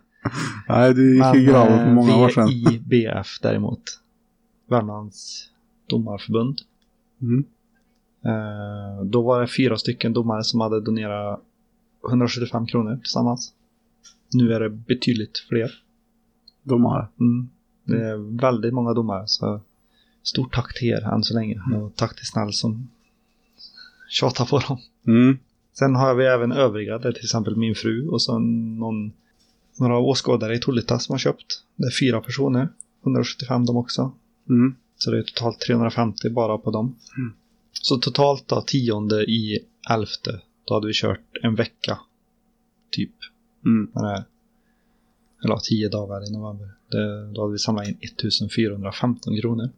Nej, 0.68 0.94
det 0.94 1.02
gick 1.02 1.34
i 1.34 1.50
graven 1.50 1.78
för 1.78 1.92
många 1.92 2.16
år 2.16 2.28
sedan. 2.28 2.48
VIBF 2.48 3.38
däremot. 3.42 3.82
Värmlands 4.68 5.50
domarförbund. 5.86 6.60
Mm. 7.22 7.44
Eh, 8.24 9.04
då 9.04 9.22
var 9.22 9.40
det 9.40 9.48
fyra 9.48 9.76
stycken 9.76 10.12
domare 10.12 10.44
som 10.44 10.60
hade 10.60 10.80
donerat 10.80 11.40
175 12.08 12.66
kronor 12.66 12.96
tillsammans. 12.96 13.52
Nu 14.32 14.52
är 14.52 14.60
det 14.60 14.70
betydligt 14.70 15.38
fler. 15.48 15.70
Domare. 16.62 17.08
Mm. 17.20 17.48
Det 17.84 18.08
är 18.08 18.40
väldigt 18.40 18.74
många 18.74 18.94
domare. 18.94 19.22
Så 19.26 19.60
stort 20.22 20.54
tack 20.54 20.78
till 20.78 20.88
er 20.88 21.14
än 21.14 21.24
så 21.24 21.34
länge. 21.34 21.60
Och 21.76 21.96
tack 21.96 22.16
till 22.16 22.26
Snäll 22.26 22.52
som 22.52 22.88
tjatar 24.08 24.44
på 24.44 24.58
dem. 24.58 24.78
Mm. 25.06 25.38
Sen 25.72 25.94
har 25.94 26.14
vi 26.14 26.24
även 26.24 26.52
övriga, 26.52 26.98
där 26.98 27.12
till 27.12 27.24
exempel 27.24 27.56
min 27.56 27.74
fru 27.74 28.08
och 28.08 28.22
så 28.22 28.38
någon, 28.38 29.12
några 29.78 29.98
åskådare 29.98 30.54
i 30.54 30.58
Tolita 30.58 30.98
som 30.98 31.12
har 31.12 31.18
köpt. 31.18 31.62
Det 31.76 31.86
är 31.86 32.00
fyra 32.00 32.20
personer, 32.20 32.68
175 33.02 33.66
de 33.66 33.76
också. 33.76 34.12
Mm. 34.48 34.74
Så 34.96 35.10
det 35.10 35.18
är 35.18 35.22
totalt 35.22 35.60
350 35.60 36.30
bara 36.30 36.58
på 36.58 36.70
dem. 36.70 36.96
Mm. 37.16 37.32
Så 37.72 37.96
totalt 37.96 38.48
då, 38.48 38.60
tionde 38.60 39.22
i 39.22 39.58
elfte, 39.90 40.40
då 40.64 40.74
hade 40.74 40.86
vi 40.86 40.92
kört 40.94 41.38
en 41.42 41.54
vecka. 41.54 41.98
Typ. 42.90 43.14
Mm. 43.64 43.90
Eller 43.96 44.24
ja, 45.42 45.60
tio 45.62 45.88
dagar 45.88 46.28
i 46.28 46.32
november. 46.32 46.68
Det, 46.90 47.32
då 47.32 47.40
hade 47.40 47.52
vi 47.52 47.58
samlat 47.58 47.88
in 47.88 47.98
1415 48.00 49.40
kronor. 49.40 49.70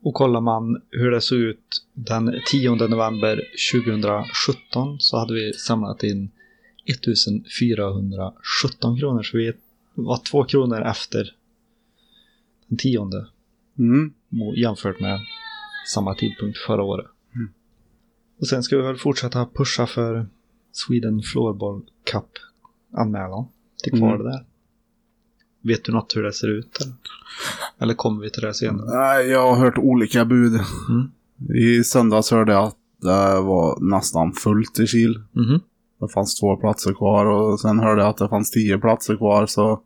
Och 0.00 0.14
kollar 0.14 0.40
man 0.40 0.82
hur 0.90 1.10
det 1.10 1.20
såg 1.20 1.38
ut 1.38 1.84
den 1.94 2.34
10 2.50 2.70
november 2.74 3.40
2017 3.72 5.00
så 5.00 5.18
hade 5.18 5.34
vi 5.34 5.52
samlat 5.52 6.02
in 6.02 6.30
1417 6.86 8.98
kronor. 8.98 9.22
Så 9.22 9.36
vi 9.36 9.52
var 9.94 10.16
två 10.30 10.44
kronor 10.44 10.82
efter 10.82 11.34
den 12.66 12.78
tionde 12.78 13.26
Mm. 13.78 14.12
jämfört 14.56 15.00
med 15.00 15.20
samma 15.86 16.14
tidpunkt 16.14 16.58
förra 16.58 16.82
året. 16.82 17.06
Mm. 17.34 17.48
Och 18.40 18.48
sen 18.48 18.62
ska 18.62 18.76
vi 18.76 18.82
väl 18.82 18.96
fortsätta 18.96 19.46
pusha 19.54 19.86
för 19.86 20.26
Sweden 20.72 21.22
Floorball 21.22 21.82
Cup 22.12 22.24
anmälan 22.92 23.48
till 23.82 23.92
kvar 23.92 24.14
Mm. 24.14 24.26
där. 24.26 24.44
Vet 25.60 25.84
du 25.84 25.92
något 25.92 26.16
hur 26.16 26.22
det 26.22 26.32
ser 26.32 26.48
ut? 26.48 26.80
Eller, 26.80 26.92
eller 27.80 27.94
kommer 27.94 28.22
vi 28.22 28.30
till 28.30 28.42
det 28.42 28.54
senare? 28.54 28.98
Nej, 28.98 29.26
jag 29.28 29.54
har 29.54 29.64
hört 29.64 29.78
olika 29.78 30.24
bud. 30.24 30.52
Mm. 30.88 31.10
I 31.54 31.84
söndags 31.84 32.30
hörde 32.30 32.52
jag 32.52 32.64
att 32.64 32.76
det 33.00 33.40
var 33.40 33.90
nästan 33.96 34.32
fullt 34.32 34.78
i 34.78 34.86
Kil. 34.86 35.22
Mhm. 35.32 35.60
Det 36.00 36.08
fanns 36.08 36.40
två 36.40 36.56
platser 36.56 36.94
kvar 36.94 37.26
och 37.26 37.60
sen 37.60 37.78
hörde 37.78 38.00
jag 38.02 38.10
att 38.10 38.16
det 38.16 38.28
fanns 38.28 38.50
tio 38.50 38.78
platser 38.78 39.16
kvar 39.16 39.46
så 39.46 39.82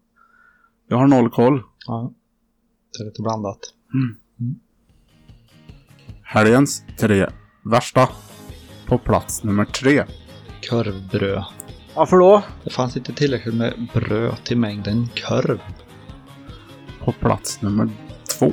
jag 0.88 0.96
har 0.96 1.06
noll 1.06 1.30
koll. 1.30 1.62
Ja. 1.87 2.12
Det 2.99 3.02
är 3.02 3.06
lite 3.06 3.22
blandat. 3.22 3.58
Helgens 6.22 6.84
tre 7.00 7.26
värsta. 7.64 8.08
På 8.87 8.99
plats 8.99 9.44
nummer 9.44 9.64
tre. 9.64 10.04
Korvbröd. 10.70 11.44
Varför 11.94 12.16
då? 12.16 12.42
Det 12.64 12.70
fanns 12.70 12.96
inte 12.96 13.12
tillräckligt 13.12 13.54
med 13.54 13.88
bröd 13.94 14.37
till 14.44 14.58
mängden 14.58 15.08
korv. 15.26 15.61
På 17.04 17.12
plats 17.12 17.62
nummer 17.62 17.88
två. 18.38 18.52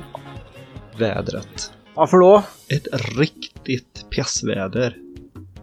Vädret. 0.97 1.73
Varför 1.93 2.17
då? 2.17 2.43
Ett 2.67 2.87
riktigt 3.17 4.05
pjassväder. 4.09 4.97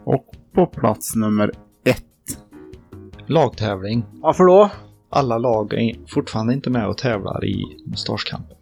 Och 0.05 0.35
på 0.55 0.67
plats 0.67 1.17
nummer 1.17 1.53
ett. 1.85 2.39
Lagtävling. 3.27 4.05
Varför 4.13 4.45
då? 4.45 4.71
Alla 5.11 5.39
lag 5.39 5.75
är 5.75 5.97
fortfarande 6.09 6.53
inte 6.55 6.71
med 6.71 6.89
och 6.89 6.99
tävlar 6.99 7.45
i 7.45 7.83
Mustaschkampen. 7.87 8.57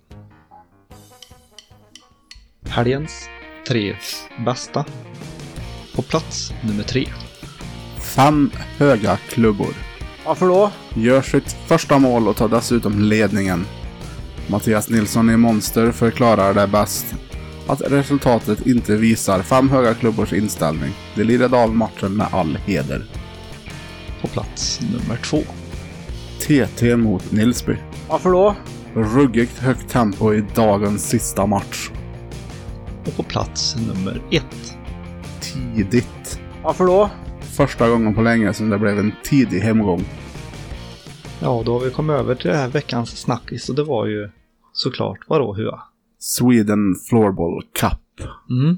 Helgens 2.69 3.29
tre 3.69 3.97
bästa. 4.45 4.85
På 5.97 6.03
plats 6.03 6.53
nummer 6.63 6.83
tre. 6.83 7.07
Fem 8.17 8.51
höga 8.79 9.17
klubbor. 9.17 9.75
Varför 10.27 10.47
då? 10.47 10.71
Gör 10.95 11.23
sitt 11.23 11.53
första 11.53 11.99
mål 11.99 12.29
och 12.29 12.37
tar 12.37 12.49
dessutom 12.49 13.01
ledningen. 13.01 13.65
Mattias 14.47 14.91
Nilsson 14.91 15.31
i 15.31 15.37
Monster 15.37 15.93
förklarar 15.93 16.55
det 16.55 16.67
bäst. 16.67 17.15
Att 17.67 17.81
resultatet 17.81 18.67
inte 18.67 18.97
visar 18.97 19.43
fem 19.43 19.71
höga 19.71 19.95
klubbors 19.95 20.33
inställning. 20.33 20.93
De 21.15 21.25
lirade 21.25 21.63
av 21.63 21.75
matchen 21.77 22.17
med 22.17 22.27
all 22.33 22.59
heder. 22.67 23.05
På 24.21 24.29
plats 24.29 24.81
nummer 24.81 25.17
två. 25.17 25.43
TT 26.41 26.97
mot 26.97 27.33
Nilsby. 27.33 27.77
Varför 28.09 28.31
då? 28.31 28.57
Ruggigt 28.95 29.59
högt 29.59 29.89
tempo 29.89 30.35
i 30.35 30.45
dagens 30.55 31.09
sista 31.09 31.47
match. 31.47 31.91
Och 33.07 33.17
på 33.17 33.23
plats 33.23 33.77
nummer 33.77 34.23
ett. 34.31 34.77
Tidigt. 35.41 36.41
Varför 36.63 36.85
då? 36.85 37.11
Första 37.41 37.89
gången 37.89 38.15
på 38.15 38.23
länge 38.23 38.55
som 38.55 38.71
det 38.71 38.79
blev 38.79 38.99
en 38.99 39.13
tidig 39.25 39.61
hemgång. 39.61 40.05
Ja, 41.41 41.63
då 41.67 41.73
har 41.79 41.85
vi 41.85 41.91
kommit 41.91 42.15
över 42.17 42.35
till 42.35 42.51
det 42.51 42.57
här 42.57 42.69
veckans 42.69 43.11
snackis 43.21 43.69
och 43.69 43.75
det 43.75 43.85
var 43.85 44.07
ju 44.07 44.31
såklart 44.73 45.19
vadå 45.29 45.55
Hua? 45.55 45.83
Sweden 46.19 46.95
Floorball 47.09 47.63
Cup. 47.81 48.29
Mm. 48.51 48.77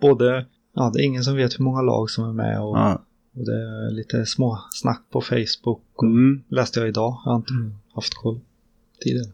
Både, 0.00 0.46
ja 0.74 0.90
det 0.94 1.00
är 1.02 1.04
ingen 1.04 1.24
som 1.24 1.36
vet 1.36 1.58
hur 1.58 1.64
många 1.64 1.82
lag 1.82 2.10
som 2.10 2.24
är 2.28 2.32
med 2.32 2.60
och, 2.62 2.78
Ja. 2.78 3.02
och 3.36 3.44
det 3.46 3.52
är 3.54 3.90
lite 3.90 4.26
små 4.26 4.58
snack 4.70 5.02
på 5.12 5.20
Facebook. 5.20 5.82
Och 5.94 6.04
Mm. 6.04 6.42
Läste 6.48 6.80
jag 6.80 6.88
idag, 6.88 7.18
jag 7.24 7.30
har 7.32 7.36
inte 7.36 7.52
haft 7.94 8.14
koll 8.14 8.40
tidigare. 9.00 9.32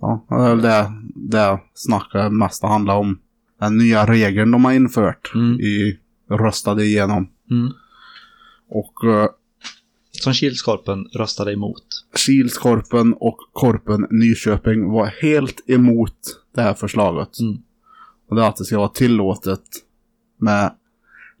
Ja, 0.00 0.24
det 0.28 0.34
är 0.34 0.48
väl 0.48 0.62
det, 0.62 0.92
det 1.14 1.60
snacket 1.74 2.32
mest 2.32 2.62
handlar 2.62 2.96
om. 2.96 3.18
Den 3.60 3.78
nya 3.78 4.06
regeln 4.06 4.50
de 4.50 4.64
har 4.64 4.72
infört 4.72 5.32
Mm. 5.34 5.60
i 5.60 5.98
röstade 6.30 6.84
igenom. 6.84 7.28
Mm. 7.50 7.72
Och 8.68 9.04
uh, 9.04 9.26
Som 10.22 10.32
Kilskorpen 10.32 11.04
röstade 11.04 11.52
emot. 11.52 11.84
Kilskorpen 12.26 13.14
och 13.14 13.36
Korpen 13.52 14.06
Nyköping 14.10 14.90
var 14.90 15.06
helt 15.06 15.70
emot 15.70 16.18
det 16.54 16.62
här 16.62 16.74
förslaget. 16.74 17.40
Mm. 17.40 17.56
Och 18.28 18.36
det 18.36 18.42
är 18.42 18.48
att 18.48 18.56
det 18.56 18.64
ska 18.64 18.78
vara 18.78 18.88
tillåtet 18.88 19.62
med 20.38 20.72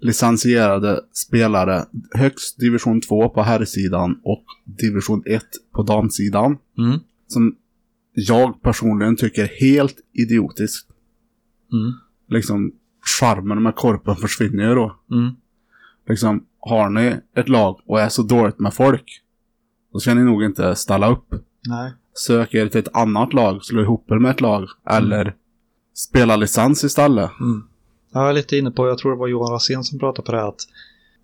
licensierade 0.00 1.00
spelare 1.12 1.84
högst 2.14 2.58
division 2.58 3.00
2 3.00 3.28
på 3.28 3.42
herrsidan 3.42 4.20
och 4.24 4.44
division 4.64 5.22
1 5.26 5.42
på 5.74 5.82
damsidan. 5.82 6.58
Mm. 6.78 6.98
Som 7.26 7.56
jag 8.12 8.62
personligen 8.62 9.16
tycker 9.16 9.42
är 9.42 9.60
helt 9.60 9.96
idiotiskt. 10.12 10.88
Mm. 11.72 11.92
Liksom, 12.28 12.72
charmen 13.20 13.62
med 13.62 13.74
korpen 13.74 14.16
försvinner 14.16 14.68
ju 14.68 14.74
då. 14.74 14.96
Mm. 15.12 15.34
Liksom, 16.08 16.44
har 16.66 16.90
ni 16.90 17.16
ett 17.36 17.48
lag 17.48 17.80
och 17.86 18.00
är 18.00 18.08
så 18.08 18.22
dåligt 18.22 18.58
med 18.58 18.74
folk, 18.74 19.22
då 19.92 19.98
ska 19.98 20.14
ni 20.14 20.22
nog 20.24 20.44
inte 20.44 20.74
ställa 20.76 21.10
upp. 21.10 21.34
Nej. 21.68 21.92
Sök 22.14 22.54
er 22.54 22.68
till 22.68 22.80
ett 22.80 22.96
annat 22.96 23.32
lag, 23.32 23.64
slå 23.64 23.82
ihop 23.82 24.10
er 24.10 24.18
med 24.18 24.30
ett 24.30 24.40
lag, 24.40 24.68
eller 24.90 25.34
spela 25.94 26.36
licens 26.36 26.84
istället. 26.84 27.30
Mm. 27.40 27.62
Jag 28.12 28.28
är 28.28 28.32
lite 28.32 28.56
inne 28.56 28.70
på, 28.70 28.88
jag 28.88 28.98
tror 28.98 29.12
det 29.12 29.18
var 29.18 29.26
Johan 29.28 29.52
Rosén 29.52 29.84
som 29.84 29.98
pratade 29.98 30.26
på 30.26 30.32
det 30.32 30.38
här 30.38 30.48
att 30.48 30.60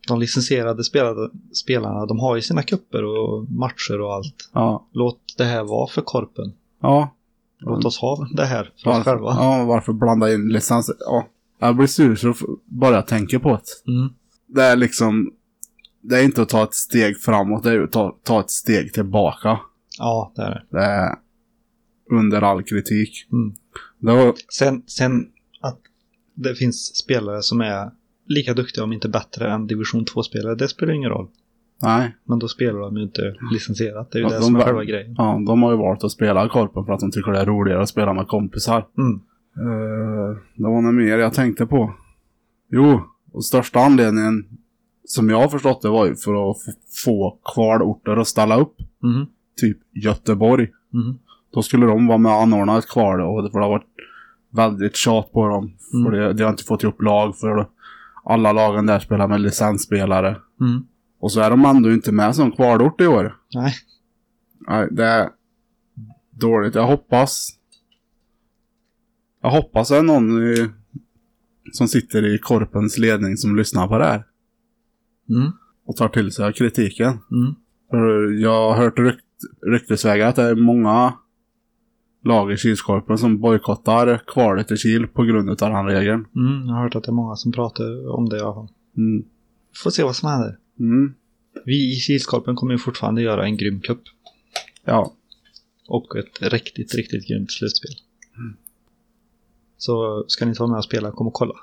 de 0.09 0.21
licensierade 0.21 0.85
spelade, 0.85 1.31
spelarna, 1.53 2.07
de 2.07 2.19
har 2.21 2.37
ju 2.37 2.43
sina 2.43 2.63
kupper 2.63 3.05
och 3.05 3.51
matcher 3.51 4.01
och 4.01 4.15
allt. 4.15 4.51
Ja. 4.53 4.87
Låt 4.93 5.19
det 5.39 5.45
här 5.45 5.65
vara 5.65 5.87
för 5.87 6.03
korpen. 6.03 6.53
Ja. 6.81 7.15
Låt 7.59 7.85
oss 7.85 7.99
ha 7.99 8.29
det 8.33 8.45
här 8.45 8.65
för 8.65 8.71
oss 8.71 8.97
Varför, 8.97 9.11
själva. 9.11 9.37
ja, 9.39 9.65
varför 9.65 9.93
blanda 9.93 10.33
in 10.35 10.49
licens? 10.49 10.91
Ja. 10.99 11.27
Jag 11.59 11.77
blir 11.77 11.87
sur 11.87 12.17
så 12.17 12.35
bara 12.65 12.95
jag 12.95 13.07
tänker 13.07 13.39
på 13.39 13.49
det. 13.49 13.93
Mm. 13.93 14.13
Det 14.55 14.63
är 14.63 14.77
liksom, 14.77 15.33
det 16.01 16.19
är 16.21 16.25
inte 16.25 16.43
att 16.43 16.49
ta 16.49 16.63
ett 16.63 16.75
steg 16.75 17.19
framåt, 17.21 17.63
det 17.63 17.71
är 17.71 17.81
att 17.81 17.93
ta, 17.93 18.17
ta 18.23 18.41
ett 18.41 18.51
steg 18.51 18.93
tillbaka. 18.93 19.59
Ja, 19.99 20.33
det 20.37 20.43
är 20.43 20.51
det. 20.51 20.79
Det 20.79 20.85
är 20.85 21.15
under 22.11 22.43
all 22.43 22.63
kritik. 22.63 23.27
Mm. 23.33 23.55
Var, 23.99 24.35
Sen, 24.49 24.83
sen 24.87 25.27
att 25.61 25.79
det 26.35 26.55
finns 26.55 26.97
spelare 26.97 27.43
som 27.43 27.61
är 27.61 27.91
lika 28.27 28.55
duktiga 28.55 28.85
om 28.85 28.93
inte 28.93 29.09
bättre 29.09 29.53
än 29.53 29.67
division 29.67 30.05
2-spelare, 30.05 30.55
det 30.55 30.69
spelar 30.69 30.93
ingen 30.93 31.11
roll. 31.11 31.29
nej. 31.83 32.17
Men 32.25 32.39
då 32.39 32.49
spelar 32.49 32.81
de 32.81 32.97
ju 32.97 33.03
inte 33.03 33.35
licensierat. 33.53 34.11
Det 34.11 34.19
är 34.19 34.21
ju 34.21 34.27
Ja, 34.27 34.31
det 34.31 34.37
de 34.37 34.43
som 34.43 34.57
är 34.57 34.61
själva 34.65 34.85
grejen. 34.85 35.15
Ja, 35.19 35.43
de 35.47 35.63
har 35.63 35.71
ju 35.71 35.77
valt 35.79 36.05
att 36.05 36.13
spela 36.13 36.49
korpen 36.49 36.85
för 36.85 36.93
att 36.93 37.01
de 37.01 37.11
tycker 37.11 37.33
det 37.33 37.39
är 37.41 37.47
roligare 37.47 37.83
att 37.83 37.89
spela 37.89 38.13
med 38.13 38.29
kompisar. 38.29 38.87
Mm. 38.99 39.13
Uh, 39.59 40.37
det 40.57 40.63
var 40.63 40.83
något 40.83 40.95
mer 40.95 41.19
jag 41.19 41.35
tänkte 41.35 41.67
på. 41.67 41.95
Jo, 42.71 43.01
och 43.33 43.45
största 43.45 43.81
anledningen 43.81 44.45
som 45.05 45.31
jag 45.31 45.41
har 45.41 45.49
förstått 45.49 45.83
det 45.83 45.89
var 45.89 46.07
ju 46.07 46.15
för 46.15 46.51
att 46.51 46.57
få 47.05 47.39
kvalorter 47.55 48.17
att 48.17 48.29
ställa 48.29 48.57
upp. 48.57 48.77
Mhm. 49.03 49.27
Typ 49.61 49.79
Göteborg. 49.93 50.71
Mhm. 50.91 51.19
Då 51.53 51.63
skulle 51.63 51.87
de 51.87 52.07
vara 52.07 52.19
med 52.19 52.33
och 52.33 52.43
anordna 52.43 52.79
ett 52.79 52.89
kval 52.89 53.21
och 53.21 53.43
det, 53.43 53.51
för 53.51 53.59
det 53.59 53.65
har 53.65 53.71
varit 53.71 53.87
väldigt 54.51 54.97
tjat 54.97 55.33
på 55.33 55.49
dem. 55.49 55.73
Mm. 55.93 56.05
För 56.05 56.13
det, 56.13 56.33
de 56.33 56.43
har 56.43 56.51
inte 56.51 56.65
fått 56.65 56.83
ihop 56.83 57.03
lag 57.03 57.37
för 57.37 57.69
alla 58.25 58.53
lagen 58.53 58.87
där 58.87 58.99
spelar 58.99 59.29
med 59.29 59.41
licensspelare. 59.41 60.37
Mm. 60.61 60.87
Och 61.21 61.33
så 61.33 61.41
är 61.41 61.51
de 61.51 61.65
ändå 61.65 61.93
inte 61.93 62.13
med 62.13 62.37
som 62.37 62.53
kvalort 62.53 63.01
i 63.01 63.07
år. 63.07 63.37
Nej. 63.55 63.75
Nej, 64.69 64.89
det 64.91 65.05
är 65.05 65.29
dåligt. 66.31 66.75
Jag 66.75 66.87
hoppas... 66.87 67.49
Jag 69.43 69.51
hoppas 69.51 69.91
att 69.91 70.05
någon 70.05 70.43
i 70.43 70.71
som 71.73 71.89
sitter 71.89 72.35
i 72.35 72.39
Korpens 72.39 72.99
ledning 72.99 73.37
som 73.37 73.57
lyssnar 73.57 73.89
på 73.89 73.99
det 73.99 74.05
här. 74.05 74.25
Mm. 75.31 75.53
Och 75.87 75.97
tar 75.97 76.09
till 76.09 76.33
sig 76.33 76.45
av 76.45 76.53
kritiken. 76.53 77.09
Mm. 77.09 77.55
För 77.91 78.33
Jag 78.43 78.73
har 78.73 78.85
hört 78.85 78.99
rykt, 78.99 79.25
ryktesvägar 79.67 80.29
att 80.29 80.37
det 80.37 80.43
är 80.43 80.55
många 80.55 81.15
lag 82.25 82.53
i 82.53 82.57
Kilskorpen 82.57 83.19
som 83.19 83.41
bojkottar 83.41 84.23
kvalet 84.27 84.71
i 84.71 84.77
Kil 84.77 85.07
på 85.07 85.23
grund 85.23 85.51
av 85.51 85.57
den 85.57 85.87
regeln. 85.87 86.25
Mm. 86.37 86.67
Jag 86.67 86.75
har 86.75 86.83
hört 86.83 86.95
att 86.95 87.05
det 87.05 87.11
är 87.11 87.13
många 87.13 87.37
som 87.37 87.53
pratar 87.53 88.09
om 88.09 88.29
det 88.29 88.37
i 88.37 88.41
alla 88.41 88.55
fall. 88.55 88.69
Mm. 88.97 89.25
Får 89.83 89.91
se 89.91 90.03
vad 90.03 90.17
som 90.17 90.29
händer. 90.29 90.59
Mm. 90.81 91.15
Vi 91.65 91.93
i 91.93 91.95
Kilskorpen 91.95 92.57
kommer 92.57 92.73
ju 92.73 92.79
fortfarande 92.79 93.23
göra 93.23 93.45
en 93.45 93.57
grym 93.57 93.81
cup. 93.81 94.01
Ja. 94.85 95.13
Och 95.89 96.17
ett 96.17 96.53
riktigt, 96.53 96.95
riktigt 96.95 97.29
grymt 97.29 97.53
slutspel. 97.53 97.91
Så 99.83 100.25
ska 100.27 100.47
ni 100.47 100.55
ta 100.55 100.67
med 100.67 100.77
och 100.77 100.85
spela, 100.85 101.11
kom 101.11 101.27
och 101.27 101.33
kolla. 101.33 101.55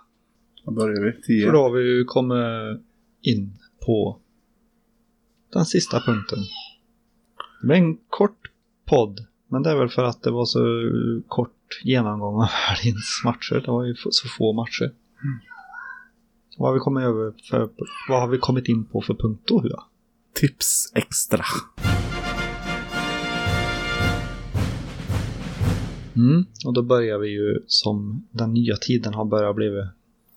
Då 0.65 0.71
börjar 0.71 1.01
vi. 1.01 1.21
10. 1.21 1.45
För 1.45 1.53
då 1.53 1.59
har 1.59 1.71
vi 1.71 1.81
ju 1.81 2.03
kommit 2.03 2.81
in 3.21 3.53
på 3.85 4.19
den 5.53 5.65
sista 5.65 5.99
punkten. 5.99 6.39
Det 7.61 7.67
blir 7.67 7.77
en 7.77 7.97
kort 8.09 8.51
podd, 8.85 9.25
men 9.47 9.63
det 9.63 9.69
är 9.69 9.75
väl 9.75 9.89
för 9.89 10.03
att 10.03 10.23
det 10.23 10.31
var 10.31 10.45
så 10.45 10.59
kort 11.27 11.81
genomgång 11.83 12.35
av 12.35 12.47
helgens 12.49 13.21
matcher. 13.25 13.63
Det 13.65 13.71
var 13.71 13.85
ju 13.85 13.95
så 13.95 14.27
få 14.37 14.53
matcher. 14.53 14.93
Vad 16.57 16.69
har 16.69 16.73
vi 16.73 16.79
kommit 16.79 17.03
över 17.03 17.33
för, 17.49 17.69
vad 18.09 18.21
har 18.21 18.27
vi 18.27 18.37
kommit 18.37 18.67
in 18.67 18.85
på 18.85 19.01
för 19.01 19.13
punkt 19.13 19.41
då, 19.45 19.61
Hua? 19.61 19.83
Tips 20.33 20.91
extra. 20.95 21.43
Mm. 26.19 26.45
Och 26.65 26.73
då 26.73 26.83
börjar 26.83 27.17
vi 27.17 27.29
ju 27.29 27.63
som 27.67 28.27
den 28.31 28.53
nya 28.53 28.75
tiden 28.75 29.13
har 29.13 29.25
börjat 29.25 29.55
bli 29.55 29.87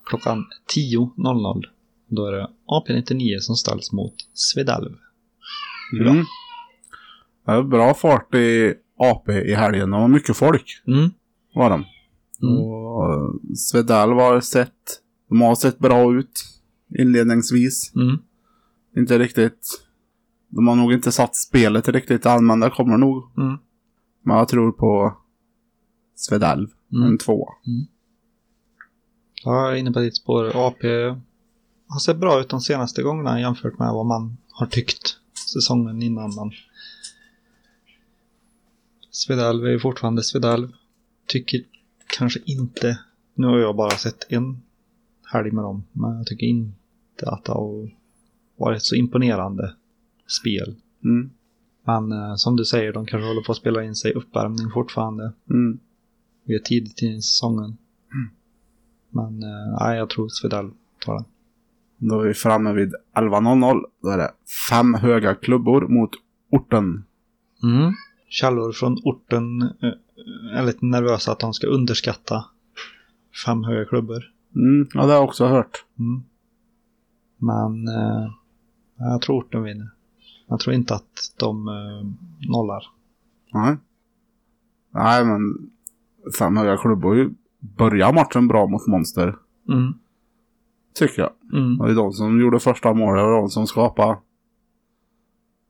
klockan 0.05 0.45
10.00. 0.77 1.63
Då 2.09 2.27
är 2.27 2.33
det 2.33 2.49
AP99 2.67 3.39
som 3.39 3.57
ställs 3.57 3.93
mot 3.93 4.15
Svedalv. 4.35 4.95
Mm. 6.01 6.25
Det 7.47 7.53
är 7.53 7.63
bra 7.63 7.95
fart 7.95 8.35
i 8.35 8.75
AP 8.97 9.33
i 9.33 9.55
helgen. 9.55 9.91
Det 9.91 9.97
var 9.97 10.09
mycket 10.09 10.37
folk. 10.37 10.83
Mm. 10.87 11.11
Var 11.55 11.71
de. 11.71 11.85
Mm. 12.43 12.59
Och 12.59 13.13
eh, 13.13 13.55
Svedal 13.55 14.13
har 14.13 14.41
sett, 14.41 15.01
de 15.29 15.41
har 15.41 15.55
sett 15.55 15.79
bra 15.79 16.15
ut 16.15 16.45
inledningsvis. 16.99 17.93
Mm. 17.95 18.19
Inte 18.97 19.19
riktigt, 19.19 19.85
de 20.49 20.69
har 20.69 20.77
nog 20.77 20.93
inte 20.93 21.13
satt 21.13 21.37
spelet 21.37 21.89
riktigt 21.89 22.27
än, 22.27 22.47
men 22.47 22.61
det 22.61 22.71
kommer 22.71 22.97
nog. 22.97 23.39
Mm. 23.39 23.59
Men 24.23 24.37
jag 24.37 24.49
tror 24.49 24.73
på 24.73 25.17
Svedalv, 26.23 26.69
Mm. 26.93 27.09
en 27.09 27.19
tvåa. 27.19 27.49
Ja, 29.45 29.65
jag 29.65 29.73
är 29.73 29.77
inne 29.77 29.93
på 29.93 30.01
ditt 30.01 30.17
spår. 30.17 30.67
AP 30.69 30.87
har 31.87 31.99
sett 32.01 32.17
bra 32.17 32.41
ut 32.41 32.49
de 32.49 32.61
senaste 32.61 33.03
gångerna 33.03 33.41
jämfört 33.41 33.79
med 33.79 33.93
vad 33.93 34.07
man 34.07 34.37
har 34.51 34.67
tyckt 34.67 35.17
säsongen 35.53 36.03
innan. 36.03 36.35
Men 36.37 36.53
Svedalv 39.11 39.67
är 39.67 39.79
fortfarande 39.79 40.23
Svedalv. 40.23 40.73
Tycker 41.27 41.61
kanske 42.07 42.41
inte, 42.45 42.99
nu 43.35 43.47
har 43.47 43.59
jag 43.59 43.77
bara 43.77 43.91
sett 43.91 44.33
en 44.33 44.63
helg 45.33 45.51
med 45.51 45.65
dem, 45.65 45.85
men 45.93 46.17
jag 46.17 46.27
tycker 46.27 46.47
inte 46.47 47.31
att 47.31 47.45
det 47.45 47.53
har 47.53 47.91
varit 48.57 48.83
så 48.83 48.95
imponerande 48.95 49.75
spel. 50.27 50.77
Mm. 51.05 51.31
Men 51.85 52.13
eh, 52.13 52.35
som 52.35 52.57
du 52.57 52.65
säger, 52.65 52.93
de 52.93 53.07
kanske 53.07 53.29
håller 53.29 53.43
på 53.43 53.53
att 53.53 53.59
spela 53.59 53.85
in 53.85 53.95
sig 53.97 54.13
uppvärmning 54.13 54.71
fortfarande. 54.71 55.33
Mm. 55.51 55.79
Vi 56.45 56.55
är 56.55 56.59
tidigt 56.59 57.03
i 57.03 57.23
säsongen. 57.23 57.77
Men 59.11 59.43
eh, 59.43 59.97
jag 59.97 60.11
tror 60.11 60.29
Svedal 60.29 60.71
tar 61.01 61.15
den. 61.15 61.25
Då 61.99 62.21
är 62.21 62.29
vi 62.29 62.35
framme 62.35 62.73
vid 62.73 62.95
11.00. 63.15 63.81
Då 64.03 64.09
är 64.09 64.19
det 64.19 64.31
fem 64.71 64.95
höga 64.95 65.35
klubbor 65.35 65.89
mot 65.89 66.11
orten. 66.51 67.05
Mm. 67.63 67.93
Källor 68.29 68.73
från 68.73 68.99
orten 69.05 69.63
eh, 69.63 70.59
är 70.59 70.67
lite 70.67 70.87
nervösa 70.87 71.33
att 71.33 71.41
de 71.41 71.55
ska 71.55 71.67
underskatta 71.67 72.45
fem 73.47 73.65
höga 73.65 73.85
klubbor. 73.85 74.23
Mm. 74.57 74.89
Ja, 74.95 75.01
det 75.01 75.07
har 75.07 75.15
jag 75.15 75.25
också 75.25 75.47
hört. 75.47 75.85
Mm. 75.99 76.23
Men 77.39 77.89
eh, 77.89 78.33
jag 78.99 79.23
tror 79.23 79.39
orten 79.39 79.63
vinner. 79.63 79.91
Jag 80.47 80.61
tror 80.61 80.75
inte 80.75 80.95
att 80.95 81.35
de 81.39 81.69
eh, 81.69 82.11
nollar. 82.51 82.87
Nej. 83.53 83.77
Nej, 84.91 85.25
men 85.25 85.71
fem 86.39 86.57
höga 86.57 86.77
klubbor 86.77 87.31
börjar 87.79 88.13
matchen 88.13 88.49
bra 88.49 88.67
mot 88.67 88.87
Monster. 88.87 89.37
Mm. 89.69 89.93
Tycker 90.95 91.23
jag. 91.23 91.33
Mm. 91.53 91.77
Det 91.77 91.83
var 91.83 91.89
ju 91.89 91.95
de 91.95 92.13
som 92.13 92.41
gjorde 92.41 92.61
första 92.61 92.95
målet 92.95 93.25
och 93.25 93.31
de 93.31 93.49
som 93.49 93.67
skapade 93.67 94.19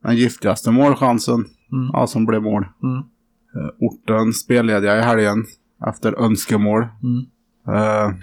den 0.02 0.16
giftigaste 0.16 0.70
målchansen. 0.70 1.44
Mm. 1.72 1.90
Ja, 1.92 2.06
som 2.06 2.26
blev 2.26 2.42
mål. 2.42 2.66
Mm. 2.82 2.98
Eh, 3.54 3.70
orten 3.78 4.32
spellediga 4.32 4.98
i 4.98 5.02
helgen 5.02 5.44
efter 5.88 6.20
önskemål. 6.24 6.86
Mm. 7.02 7.26
Eh, 7.76 8.14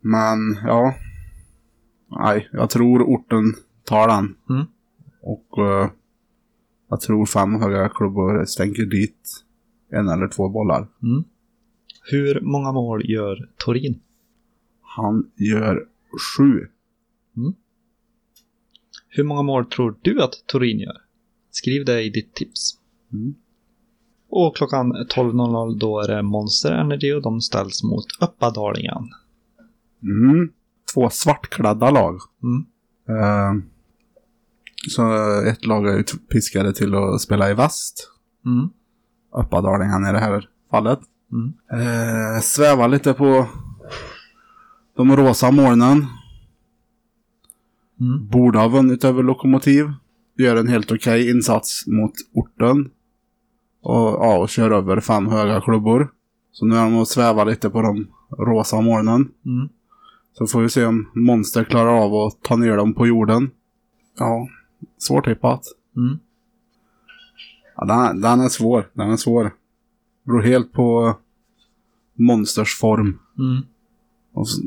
men 0.00 0.58
ja. 0.66 0.94
Nej, 2.10 2.48
jag 2.52 2.70
tror 2.70 3.02
orten 3.02 3.54
tar 3.84 4.08
den. 4.08 4.34
Mm. 4.50 4.66
Och 5.22 5.58
eh, 5.58 5.90
jag 6.90 7.00
tror 7.00 7.26
fem 7.26 7.60
höga 7.60 7.88
klubbor 7.88 8.44
stänker 8.44 8.84
dit 8.84 9.44
en 9.94 10.08
eller 10.08 10.28
två 10.28 10.48
bollar. 10.48 10.88
Mm. 11.02 11.24
Hur 12.10 12.40
många 12.40 12.72
mål 12.72 13.10
gör 13.10 13.48
Torin? 13.56 14.00
Han 14.80 15.30
gör 15.36 15.86
sju. 16.36 16.68
Hur 19.16 19.24
många 19.24 19.42
mål 19.42 19.66
tror 19.66 19.94
du 20.02 20.22
att 20.22 20.46
Torin 20.46 20.78
gör? 20.78 20.96
Skriv 21.50 21.84
det 21.84 22.02
i 22.02 22.10
ditt 22.10 22.34
tips. 22.34 22.78
Mm. 23.12 23.34
Och 24.28 24.56
klockan 24.56 24.92
12.00 24.92 25.78
då 25.78 26.00
är 26.00 26.08
det 26.08 26.22
Monster 26.22 26.72
Energy 26.72 27.12
och 27.12 27.22
de 27.22 27.40
ställs 27.40 27.82
mot 27.82 28.06
Uppadalingen. 28.20 29.10
Mm. 30.02 30.52
Två 30.94 31.10
svartklädda 31.10 31.90
lag. 31.90 32.18
Mm. 32.42 32.66
Eh, 33.08 33.64
så 34.88 35.02
ett 35.48 35.66
lag 35.66 35.88
är 35.88 36.28
piskade 36.28 36.74
till 36.74 36.94
att 36.94 37.20
spela 37.20 37.50
i 37.50 37.54
väst. 37.54 38.10
Mm. 38.46 38.68
Uppadalingen 39.38 40.06
i 40.06 40.12
det 40.12 40.18
här 40.18 40.48
fallet. 40.70 40.98
Mm. 41.32 41.52
Eh, 41.72 42.40
svävar 42.40 42.88
lite 42.88 43.14
på 43.14 43.46
de 44.96 45.16
rosa 45.16 45.50
molnen. 45.50 46.06
Mm. 48.00 48.28
Borde 48.28 48.58
ha 48.58 48.68
vunnit 48.68 49.04
över 49.04 49.22
Lokomotiv. 49.22 49.92
Gör 50.36 50.56
en 50.56 50.68
helt 50.68 50.92
okej 50.92 51.30
insats 51.30 51.86
mot 51.86 52.12
orten. 52.34 52.90
Och, 53.82 53.94
ja, 53.94 54.38
och 54.38 54.48
kör 54.48 54.70
över 54.70 55.00
fem 55.00 55.26
höga 55.26 55.60
klubbor. 55.60 56.10
Så 56.52 56.66
nu 56.66 56.76
är 56.76 56.84
de 56.84 56.96
och 56.96 57.08
svävar 57.08 57.44
lite 57.44 57.70
på 57.70 57.82
de 57.82 58.06
rosa 58.38 58.80
molnen. 58.80 59.28
Mm. 59.46 59.68
Så 60.32 60.46
får 60.46 60.60
vi 60.60 60.68
se 60.68 60.84
om 60.84 61.10
Monster 61.14 61.64
klarar 61.64 62.04
av 62.04 62.14
att 62.14 62.42
ta 62.42 62.56
ner 62.56 62.76
dem 62.76 62.94
på 62.94 63.06
jorden. 63.06 63.50
Ja, 64.18 64.48
svårtippat. 64.98 65.60
Mm. 65.96 66.18
Ja, 67.76 67.84
den, 67.84 68.20
den 68.20 68.40
är 68.40 68.48
svår. 68.48 68.90
Den 68.92 69.10
är 69.10 69.16
svår. 69.16 69.54
Beror 70.24 70.42
helt 70.42 70.72
på 70.72 71.18
Monsters 72.14 72.78
form. 72.78 73.18
Mm. 73.38 73.62
Och 74.32 74.48
så, 74.48 74.62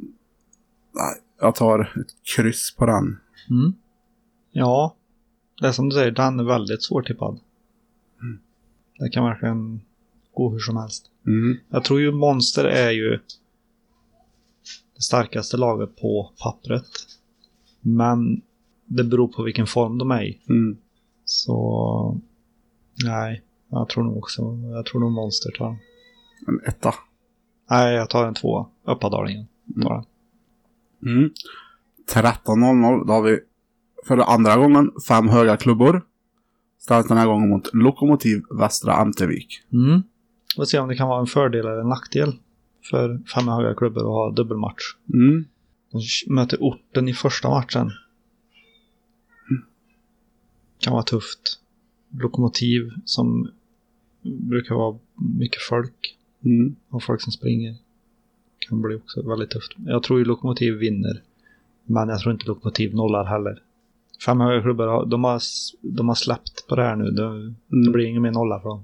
jag 1.39 1.55
tar 1.55 1.79
ett 2.01 2.35
kryss 2.35 2.75
på 2.75 2.85
den. 2.85 3.17
Mm. 3.49 3.73
Ja, 4.51 4.95
det 5.61 5.67
är 5.67 5.71
som 5.71 5.89
du 5.89 5.95
säger, 5.95 6.11
den 6.11 6.39
är 6.39 6.43
väldigt 6.43 6.83
svårtippad. 6.83 7.39
Det 8.99 9.09
kan 9.09 9.23
verkligen 9.23 9.81
gå 10.33 10.49
hur 10.49 10.59
som 10.59 10.77
helst. 10.77 11.11
Mm. 11.27 11.57
Jag 11.69 11.83
tror 11.83 12.01
ju 12.01 12.11
Monster 12.11 12.63
är 12.63 12.91
ju 12.91 13.19
det 14.95 15.01
starkaste 15.01 15.57
laget 15.57 16.01
på 16.01 16.31
pappret. 16.43 16.87
Men 17.81 18.41
det 18.85 19.03
beror 19.03 19.27
på 19.27 19.43
vilken 19.43 19.67
form 19.67 19.97
de 19.97 20.11
är 20.11 20.23
i. 20.23 20.39
Mm. 20.49 20.77
Så 21.25 22.21
nej, 23.05 23.43
jag 23.69 23.89
tror 23.89 24.03
nog 24.03 24.17
också, 24.17 24.41
jag 24.71 24.85
tror 24.85 24.99
nog 25.01 25.11
Monster 25.11 25.51
tar 25.51 25.65
den. 25.65 25.77
En 26.47 26.59
etta. 26.67 26.93
Nej, 27.69 27.95
jag 27.95 28.09
tar 28.09 28.27
en 28.27 28.33
tvåa. 28.33 28.65
Uppadalingen 28.85 29.47
tar 29.81 29.93
den. 29.93 30.05
Mm. 31.17 31.29
13.00. 32.13 33.07
Då 33.07 33.13
har 33.13 33.21
vi 33.21 33.39
för 34.07 34.17
andra 34.17 34.57
gången 34.57 34.91
fem 35.07 35.27
höga 35.27 35.57
klubbor. 35.57 36.05
Ställs 36.79 37.07
den 37.07 37.17
här 37.17 37.25
gången 37.27 37.49
mot 37.49 37.73
Lokomotiv 37.73 38.41
Västra 38.59 38.93
Amtervik. 38.93 39.61
Mm. 39.73 40.03
Vi 40.55 40.55
får 40.55 40.65
se 40.65 40.79
om 40.79 40.87
det 40.87 40.95
kan 40.95 41.07
vara 41.07 41.19
en 41.19 41.27
fördel 41.27 41.65
eller 41.65 41.79
en 41.79 41.89
nackdel 41.89 42.33
för 42.89 43.21
fem 43.35 43.47
höga 43.47 43.75
klubbor 43.75 44.01
att 44.01 44.07
ha 44.07 44.31
dubbelmatch. 44.31 44.83
Mm. 45.13 45.45
De 45.91 46.33
möter 46.33 46.57
orten 46.61 47.07
i 47.07 47.13
första 47.13 47.49
matchen. 47.49 47.91
Kan 50.79 50.93
vara 50.93 51.03
tufft. 51.03 51.59
Lokomotiv 52.09 52.91
som 53.05 53.49
brukar 54.21 54.75
vara 54.75 54.97
mycket 55.15 55.61
folk. 55.61 56.17
Mm. 56.45 56.75
Och 56.89 57.03
folk 57.03 57.21
som 57.21 57.31
springer. 57.31 57.75
Kan 58.59 58.81
bli 58.81 58.95
också 58.95 59.29
väldigt 59.29 59.49
tufft. 59.49 59.71
Jag 59.77 60.03
tror 60.03 60.19
ju 60.19 60.25
Lokomotiv 60.25 60.73
vinner. 60.73 61.21
Men 61.85 62.09
jag 62.09 62.19
tror 62.19 62.33
inte 62.33 62.47
Lokomotiv 62.47 62.95
nollar 62.95 63.25
heller. 63.25 63.61
Fem 64.25 64.39
höga 64.39 64.61
klubbar, 64.61 65.05
de 65.05 65.23
har, 65.23 65.41
de 65.81 66.07
har 66.07 66.15
släppt 66.15 66.67
på 66.67 66.75
det 66.75 66.83
här 66.83 66.95
nu. 66.95 67.11
Det, 67.11 67.53
det 67.85 67.91
blir 67.91 68.05
ingen 68.05 68.21
mer 68.21 68.31
nolla 68.31 68.59
för 68.59 68.69
dem. 68.69 68.83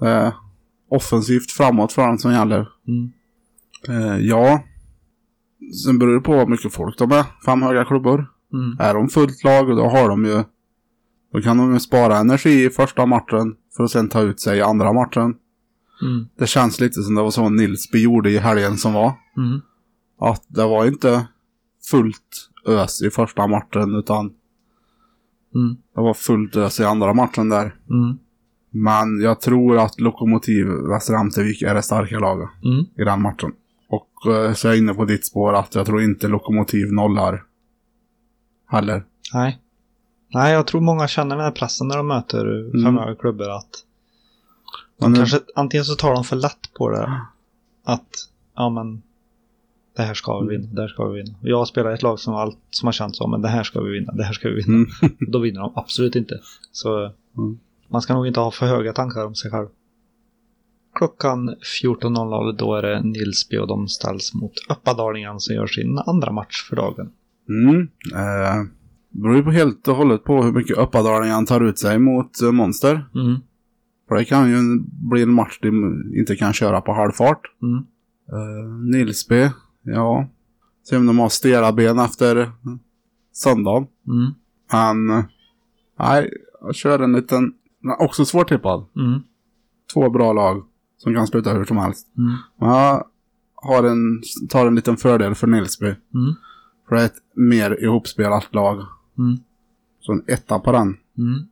Är 0.00 0.32
offensivt 0.88 1.50
framåt 1.50 1.92
för 1.92 2.06
dem 2.06 2.18
som 2.18 2.32
gäller. 2.32 2.68
Mm. 2.88 3.12
Eh, 3.88 4.18
ja. 4.18 4.62
Sen 5.84 5.98
beror 5.98 6.14
det 6.14 6.20
på 6.20 6.34
hur 6.34 6.46
mycket 6.46 6.72
folk 6.72 6.98
de 6.98 7.12
är. 7.12 7.24
Fem 7.46 7.62
höga 7.62 7.84
klubbor. 7.84 8.26
Mm. 8.52 8.76
Är 8.80 8.94
de 8.94 9.08
fullt 9.08 9.44
lag, 9.44 9.68
då 9.68 9.84
har 9.88 10.08
de 10.08 10.24
ju... 10.24 10.42
Då 11.34 11.40
kan 11.40 11.56
de 11.56 11.80
spara 11.80 12.16
energi 12.18 12.64
i 12.64 12.70
första 12.70 13.06
matchen 13.06 13.56
för 13.76 13.84
att 13.84 13.90
sen 13.90 14.08
ta 14.08 14.20
ut 14.20 14.40
sig 14.40 14.58
i 14.58 14.62
andra 14.62 14.92
matchen. 14.92 15.34
Mm. 16.02 16.26
Det 16.38 16.46
känns 16.46 16.80
lite 16.80 17.02
som 17.02 17.14
det 17.14 17.22
var 17.22 17.30
så 17.30 17.48
Nilsby 17.48 18.02
gjorde 18.02 18.30
i 18.30 18.38
helgen 18.38 18.76
som 18.76 18.92
var. 18.92 19.12
Mm. 19.36 19.60
Att 20.20 20.44
det 20.48 20.64
var 20.66 20.86
inte 20.86 21.26
fullt 21.90 22.50
ös 22.66 23.02
i 23.02 23.10
första 23.10 23.46
matchen 23.46 23.94
utan 23.94 24.32
Mm. 25.54 25.76
det 25.94 26.00
var 26.00 26.14
fullt 26.14 26.56
ös 26.56 26.80
i 26.80 26.84
andra 26.84 27.14
matchen 27.14 27.48
där. 27.48 27.74
Mm. 27.90 28.18
Men 28.70 29.20
jag 29.20 29.40
tror 29.40 29.78
att 29.78 30.00
Lokomotiv 30.00 30.66
Västra 30.66 31.18
Amtervik 31.18 31.62
är 31.62 31.74
det 31.74 31.82
starka 31.82 32.18
laget 32.18 32.48
Mm. 32.64 32.84
i 32.98 33.04
den 33.04 33.22
matchen. 33.22 33.52
Och 33.88 34.32
eh, 34.34 34.52
så 34.52 34.68
är 34.68 34.72
jag 34.72 34.78
inne 34.78 34.94
på 34.94 35.04
ditt 35.04 35.26
spår 35.26 35.52
att 35.52 35.74
jag 35.74 35.86
tror 35.86 36.02
inte 36.02 36.28
Lokomotiv 36.28 36.92
nollar 36.92 37.42
heller. 38.70 39.04
Nej. 39.34 39.60
Nej, 40.34 40.52
jag 40.52 40.66
tror 40.66 40.80
många 40.80 41.08
känner 41.08 41.36
den 41.36 41.44
här 41.44 41.52
pressen 41.52 41.88
när 41.88 41.96
de 41.96 42.06
möter 42.06 42.46
Mm. 42.74 42.96
höga 42.98 43.14
klubbor. 43.14 43.50
Att 43.50 43.84
de 44.98 45.10
Men 45.10 45.14
kanske, 45.14 45.40
antingen 45.54 45.84
så 45.84 45.94
tar 45.94 46.14
de 46.14 46.24
för 46.24 46.36
lätt 46.36 46.74
på 46.74 46.90
det. 46.90 47.20
Att, 47.84 48.08
ja 48.54 48.70
men, 48.70 49.02
det 49.96 50.02
här 50.02 50.14
ska 50.14 50.40
vi 50.40 50.56
vinna, 50.56 50.68
det 50.74 50.80
här 50.80 50.88
ska 50.88 51.04
vi 51.08 51.22
vinna. 51.22 51.34
Jag 51.42 51.68
spelar 51.68 51.90
i 51.90 51.94
ett 51.94 52.02
lag 52.02 52.20
som, 52.20 52.34
allt, 52.34 52.58
som 52.70 52.86
har 52.86 52.92
känt 52.92 53.16
så, 53.16 53.26
men 53.26 53.42
det 53.42 53.48
här 53.48 53.62
ska 53.62 53.80
vi 53.80 53.92
vinna, 53.92 54.12
det 54.12 54.24
här 54.24 54.32
ska 54.32 54.48
vi 54.48 54.54
vinna. 54.54 54.86
Mm. 55.02 55.16
Då 55.32 55.38
vinner 55.38 55.60
de 55.60 55.72
absolut 55.76 56.16
inte. 56.16 56.40
Så 56.72 56.98
Mm. 57.36 57.58
man 57.88 58.02
ska 58.02 58.14
nog 58.14 58.26
inte 58.26 58.40
ha 58.40 58.50
för 58.50 58.66
höga 58.66 58.92
tankar 58.92 59.26
om 59.26 59.34
sig 59.34 59.50
själv. 59.50 59.68
Klockan 60.94 61.54
14.00 61.82 62.52
då 62.58 62.74
är 62.74 62.82
det 62.82 63.02
Nilsby 63.02 63.58
och 63.58 63.66
de 63.68 63.88
ställs 63.88 64.34
mot 64.34 64.52
Uppadalingen 64.68 65.40
som 65.40 65.54
gör 65.54 65.66
sin 65.66 65.98
andra 65.98 66.32
match 66.32 66.66
för 66.68 66.76
dagen. 66.76 67.12
Mm. 67.48 67.88
Eh, 69.14 69.22
beror 69.22 69.36
ju 69.36 69.42
på 69.42 69.50
helt 69.50 69.88
och 69.88 69.96
hållet 69.96 70.24
på 70.24 70.42
hur 70.42 70.52
mycket 70.52 70.78
Uppadalingen 70.78 71.46
tar 71.46 71.60
ut 71.60 71.78
sig 71.78 71.98
mot 71.98 72.42
eh, 72.42 72.52
Monster. 72.52 73.08
Mm. 73.14 73.40
För 74.08 74.14
det 74.14 74.24
kan 74.24 74.50
ju 74.50 74.80
bli 75.10 75.22
en 75.22 75.32
match 75.32 75.58
de 75.62 75.68
inte 76.14 76.36
kan 76.36 76.52
köra 76.52 76.80
på 76.80 76.92
halvfart. 76.92 77.40
Mm. 77.62 77.84
Uh, 78.32 78.74
Nilsby, 78.90 79.50
ja. 79.82 80.28
Se 80.82 80.96
om 80.96 81.06
de 81.06 81.18
har 81.18 81.28
stela 81.28 81.72
ben 81.72 81.98
efter 81.98 82.52
söndagen. 83.32 83.86
Mm. 84.06 84.32
Men, 84.72 85.18
eh, 85.18 85.24
nej, 85.98 86.30
jag 86.60 86.74
kör 86.74 86.98
en 86.98 87.12
liten, 87.12 87.52
också 87.98 88.24
svårtippad. 88.24 88.86
Mm. 88.96 89.20
Två 89.94 90.10
bra 90.10 90.32
lag 90.32 90.64
som 90.98 91.14
kan 91.14 91.26
sluta 91.26 91.52
hur 91.52 91.64
som 91.64 91.76
helst. 91.76 92.06
Mm. 92.18 92.34
Jag 92.58 93.04
har 93.54 93.84
en, 93.84 94.22
tar 94.48 94.66
en 94.66 94.74
liten 94.74 94.96
fördel 94.96 95.34
för 95.34 95.46
Nilsby. 95.46 95.86
Mm. 95.86 96.34
För 96.88 96.96
det 96.96 97.02
är 97.02 97.06
ett 97.06 97.22
mer 97.34 97.84
ihopspelat 97.84 98.54
lag. 98.54 98.78
Mm. 99.18 99.38
Så 100.00 100.12
en 100.12 100.24
etta 100.26 100.58
på 100.58 100.72
den. 100.72 100.96
Mm. 101.18 101.42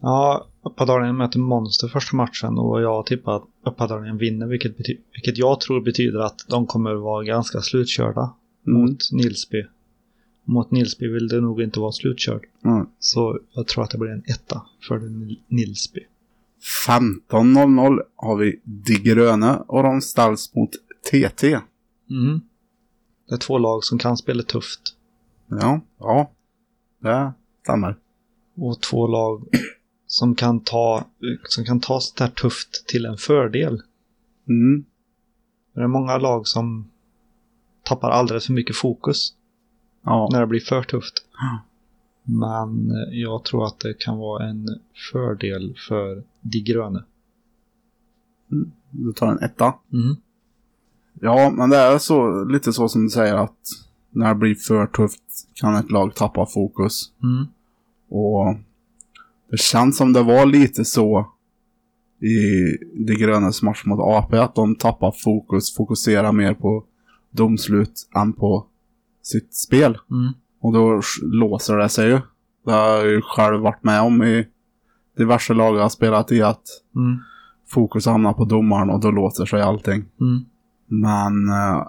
Ja, 0.00 0.46
Uppadalingen 0.62 1.16
möter 1.16 1.38
Monster 1.38 1.88
första 1.88 2.16
matchen 2.16 2.58
och 2.58 2.82
jag 2.82 3.06
tippar 3.06 3.36
att 3.36 3.44
Uppadalingen 3.66 4.18
vinner 4.18 4.46
vilket, 4.46 4.76
bety- 4.78 4.98
vilket 5.12 5.38
jag 5.38 5.60
tror 5.60 5.80
betyder 5.80 6.18
att 6.20 6.44
de 6.48 6.66
kommer 6.66 6.94
vara 6.94 7.24
ganska 7.24 7.60
slutkörda 7.60 8.34
Mm. 8.66 8.80
mot 8.80 8.98
Nilsby. 9.12 9.64
Mot 10.44 10.70
Nilsby 10.70 11.08
vill 11.08 11.28
det 11.28 11.40
nog 11.40 11.62
inte 11.62 11.80
vara 11.80 11.92
slutkörd. 11.92 12.44
Mm. 12.64 12.86
Så 12.98 13.38
jag 13.52 13.66
tror 13.66 13.84
att 13.84 13.90
det 13.90 13.98
blir 13.98 14.10
en 14.10 14.22
etta 14.26 14.62
för 14.88 14.98
Nil- 14.98 15.40
Nilsby. 15.48 16.00
15.00 16.86 18.02
har 18.16 18.36
vi 18.36 18.60
De 18.64 18.94
Gröne 18.98 19.56
och 19.66 19.82
de 19.82 20.00
ställs 20.00 20.54
mot 20.54 20.70
TT. 21.10 21.58
Mm. 22.10 22.40
Det 23.28 23.34
är 23.34 23.38
två 23.38 23.58
lag 23.58 23.84
som 23.84 23.98
kan 23.98 24.16
spela 24.16 24.42
tufft. 24.42 24.80
Ja, 25.46 25.80
ja. 25.98 26.30
Det 26.98 27.32
stämmer. 27.62 27.96
Och 28.56 28.80
två 28.80 29.06
lag 29.06 29.44
som 30.06 30.34
kan 30.34 30.60
ta, 30.60 31.04
som 31.48 31.64
kan 31.64 31.80
ta 31.80 32.00
sånt 32.00 32.20
här 32.20 32.28
tufft 32.28 32.86
till 32.86 33.06
en 33.06 33.16
fördel. 33.16 33.82
Mm. 34.48 34.84
Det 35.72 35.80
är 35.80 35.86
många 35.86 36.18
lag 36.18 36.46
som 36.46 36.90
tappar 37.82 38.10
alldeles 38.10 38.46
för 38.46 38.52
mycket 38.52 38.76
fokus 38.76 39.34
Ja. 40.02 40.28
när 40.32 40.40
det 40.40 40.46
blir 40.46 40.60
för 40.60 40.82
tufft. 40.82 41.24
Men 42.22 42.90
jag 43.10 43.44
tror 43.44 43.66
att 43.66 43.80
det 43.80 43.94
kan 43.98 44.18
vara 44.18 44.48
en 44.48 44.68
fördel 45.12 45.76
för 45.88 46.24
de 46.40 46.60
gröna. 46.60 47.04
Du 48.90 49.12
tar 49.12 49.26
en 49.26 49.38
etta. 49.38 49.74
Mm. 49.92 50.16
Ja, 51.20 51.50
men 51.50 51.70
det 51.70 51.76
är 51.76 51.98
så, 51.98 52.44
lite 52.44 52.72
så 52.72 52.88
som 52.88 53.04
du 53.04 53.10
säger 53.10 53.34
att 53.34 53.58
när 54.18 54.28
det 54.28 54.34
blir 54.34 54.54
för 54.54 54.86
tufft 54.86 55.22
kan 55.54 55.74
ett 55.74 55.90
lag 55.90 56.14
tappa 56.14 56.46
fokus. 56.46 57.12
Mm. 57.22 57.46
Och 58.10 58.56
det 59.50 59.56
känns 59.60 59.96
som 59.96 60.12
det 60.12 60.22
var 60.22 60.46
lite 60.46 60.84
så 60.84 61.32
i 62.20 62.76
De 63.06 63.14
Grönas 63.14 63.62
match 63.62 63.84
mot 63.84 64.00
AP, 64.00 64.38
att 64.38 64.54
de 64.54 64.74
tappar 64.76 65.14
fokus, 65.24 65.76
fokuserar 65.76 66.32
mer 66.32 66.54
på 66.54 66.84
domslut 67.30 68.08
än 68.16 68.32
på 68.32 68.66
sitt 69.22 69.54
spel. 69.54 69.98
Mm. 70.10 70.32
Och 70.60 70.72
då 70.72 71.00
låser 71.22 71.76
det 71.76 71.88
sig 71.88 72.08
ju. 72.08 72.20
Det 72.64 72.72
har 72.72 72.88
jag 72.88 73.06
ju 73.06 73.20
själv 73.22 73.60
varit 73.60 73.84
med 73.84 74.00
om 74.02 74.22
i 74.22 74.46
diverse 75.16 75.54
lag 75.54 75.76
jag 75.76 75.82
har 75.82 75.88
spelat 75.88 76.32
i, 76.32 76.42
att 76.42 76.62
Mm. 76.96 77.18
fokus 77.68 78.06
hamnar 78.06 78.32
på 78.32 78.44
domaren 78.44 78.90
och 78.90 79.00
då 79.00 79.10
låser 79.10 79.44
sig 79.44 79.62
allting. 79.62 80.04
Mm. 80.20 80.44
Men 80.86 81.48
eh, 81.48 81.86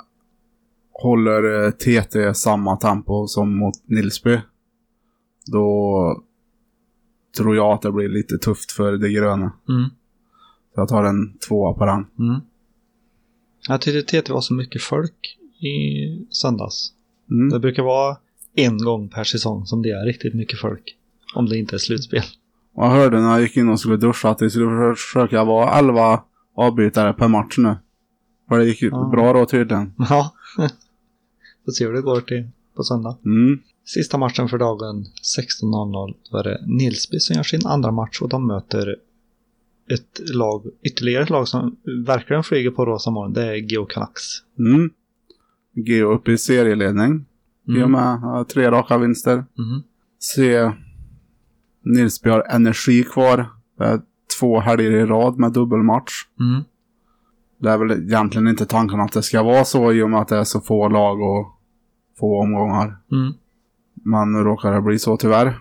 håller 1.01 1.65
eh, 1.65 1.71
TT 1.71 2.33
samma 2.33 2.77
tempo 2.77 3.27
som 3.27 3.57
mot 3.57 3.73
Nilsby, 3.85 4.39
då 5.45 6.23
tror 7.37 7.55
jag 7.55 7.71
att 7.73 7.81
det 7.81 7.91
blir 7.91 8.09
lite 8.09 8.37
tufft 8.37 8.71
för 8.71 8.91
det 8.97 9.09
gröna. 9.09 9.51
Mm. 9.69 9.89
Så 10.75 10.81
jag 10.81 10.87
tar 10.87 11.03
en 11.03 11.37
tvåa 11.47 11.73
på 11.73 11.85
den. 11.85 12.05
Mm. 12.29 12.41
Jag 13.67 13.81
tyckte 13.81 14.21
TT 14.21 14.33
var 14.33 14.41
så 14.41 14.53
mycket 14.53 14.81
folk 14.81 15.37
i 15.59 16.05
söndags. 16.29 16.93
Mm. 17.31 17.49
Det 17.49 17.59
brukar 17.59 17.83
vara 17.83 18.17
en 18.55 18.77
gång 18.77 19.09
per 19.09 19.23
säsong 19.23 19.65
som 19.65 19.81
det 19.81 19.89
är 19.89 20.05
riktigt 20.05 20.33
mycket 20.33 20.59
folk. 20.59 20.95
Om 21.35 21.45
det 21.49 21.57
inte 21.57 21.75
är 21.75 21.77
slutspel. 21.77 22.23
Och 22.73 22.85
jag 22.85 22.89
hörde 22.91 23.21
när 23.21 23.29
jag 23.31 23.41
gick 23.41 23.57
in 23.57 23.69
och 23.69 23.79
skulle 23.79 23.97
duscha 23.97 24.29
att 24.29 24.37
det 24.37 24.49
skulle 24.49 24.95
försöka 24.95 25.43
vara 25.43 25.79
11 25.79 26.23
avbytare 26.55 27.13
per 27.13 27.27
match 27.27 27.57
nu. 27.57 27.75
För 28.49 28.59
det 28.59 28.65
gick 28.65 28.81
Ja. 28.81 29.09
bra 29.11 29.33
då 29.33 29.45
tydligen. 29.45 29.93
Ja. 29.97 30.33
Får 31.69 31.73
se 31.73 31.85
hur 31.85 31.93
det 31.93 32.01
går 32.01 32.21
till 32.21 32.49
på 32.75 32.83
söndag. 32.83 33.17
Mm. 33.25 33.59
Sista 33.85 34.17
matchen 34.17 34.49
för 34.49 34.57
dagen 34.57 35.05
16.00. 35.37 36.13
Då 36.31 36.37
är 36.37 36.43
det 36.43 36.63
Nilsby 36.67 37.19
som 37.19 37.35
gör 37.35 37.43
sin 37.43 37.65
andra 37.65 37.91
match 37.91 38.21
och 38.21 38.29
de 38.29 38.47
möter 38.47 38.95
ett 39.93 40.19
lag, 40.33 40.65
ytterligare 40.83 41.23
ett 41.23 41.29
lag 41.29 41.47
som 41.47 41.75
verkligen 42.05 42.43
flyger 42.43 42.71
på 42.71 42.85
rosa 42.85 43.11
moln. 43.11 43.33
Det 43.33 43.45
är 43.45 43.55
Geo 43.55 43.85
Canucks. 43.85 44.23
Mm. 44.59 44.89
Geo 45.73 46.13
upp 46.13 46.27
i 46.27 46.37
serieledning. 46.37 47.25
I 47.67 47.83
och 47.83 47.91
med 47.91 48.47
tre 48.47 48.71
raka 48.71 48.97
vinster. 48.97 49.33
Mm. 49.33 49.81
Se 50.19 50.71
Nilsby 51.85 52.29
har 52.29 52.43
energi 52.49 53.03
kvar. 53.03 53.49
Två 54.39 54.59
helger 54.59 54.91
i 54.91 55.05
rad 55.05 55.39
med 55.39 55.51
dubbelmatch. 55.51 56.13
Mm. 56.39 56.63
Det 57.57 57.69
är 57.69 57.77
väl 57.77 57.91
egentligen 57.91 58.47
inte 58.47 58.65
tanken 58.65 58.99
att 58.99 59.11
det 59.11 59.23
ska 59.23 59.43
vara 59.43 59.65
så 59.65 59.93
i 59.93 60.01
och 60.01 60.09
med 60.09 60.19
att 60.19 60.27
det 60.27 60.37
är 60.37 60.43
så 60.43 60.61
få 60.61 60.89
lag 60.89 61.21
och 61.21 61.58
få 62.19 62.41
omgångar. 62.41 62.97
Mm. 63.11 64.43
Råkar 64.45 64.71
det 64.71 64.81
bli 64.81 64.99
så 64.99 65.17
tyvärr. 65.17 65.59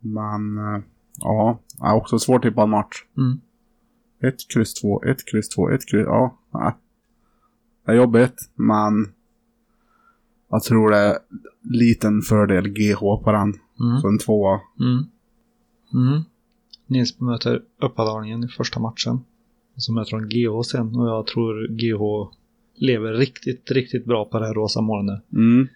Men 0.00 0.58
eh, 0.58 0.82
ja, 1.20 1.58
är 1.82 1.94
också 1.94 2.18
svårtippad 2.18 2.68
match. 2.68 3.04
Mm. 3.16 3.40
Ett 4.22 4.48
kryss 4.52 4.74
två, 4.74 5.02
ett 5.02 5.30
kryss 5.30 5.48
två, 5.48 5.70
ett 5.70 5.88
kryss... 5.88 6.06
Ja, 6.06 6.38
nej. 6.54 6.74
Det 7.86 7.92
är 7.92 7.96
jobbigt, 7.96 8.50
men 8.54 9.12
jag 10.50 10.62
tror 10.62 10.90
det 10.90 10.96
är 10.96 11.18
liten 11.62 12.22
fördel 12.22 12.68
GH 12.68 13.00
på 13.00 13.32
den. 13.32 13.54
Mm. 13.80 14.00
Så 14.00 14.08
en 14.08 14.18
tvåa. 14.18 14.60
Mm. 14.80 15.04
Mm. 15.94 16.22
Nilsby 16.86 17.24
möter 17.24 17.62
Uppadalingen 17.82 18.44
i 18.44 18.48
första 18.48 18.80
matchen. 18.80 19.20
Så 19.76 19.92
möter 19.92 20.16
de 20.16 20.28
GH 20.28 20.62
sen 20.62 20.96
och 20.96 21.08
jag 21.08 21.26
tror 21.26 21.68
GH 21.68 22.32
lever 22.74 23.12
riktigt, 23.12 23.70
riktigt 23.70 24.04
bra 24.04 24.24
på 24.24 24.38
det 24.38 24.46
här 24.46 24.54
rosa 24.54 24.80
molnet. 24.80 25.32
Mm. 25.32 25.68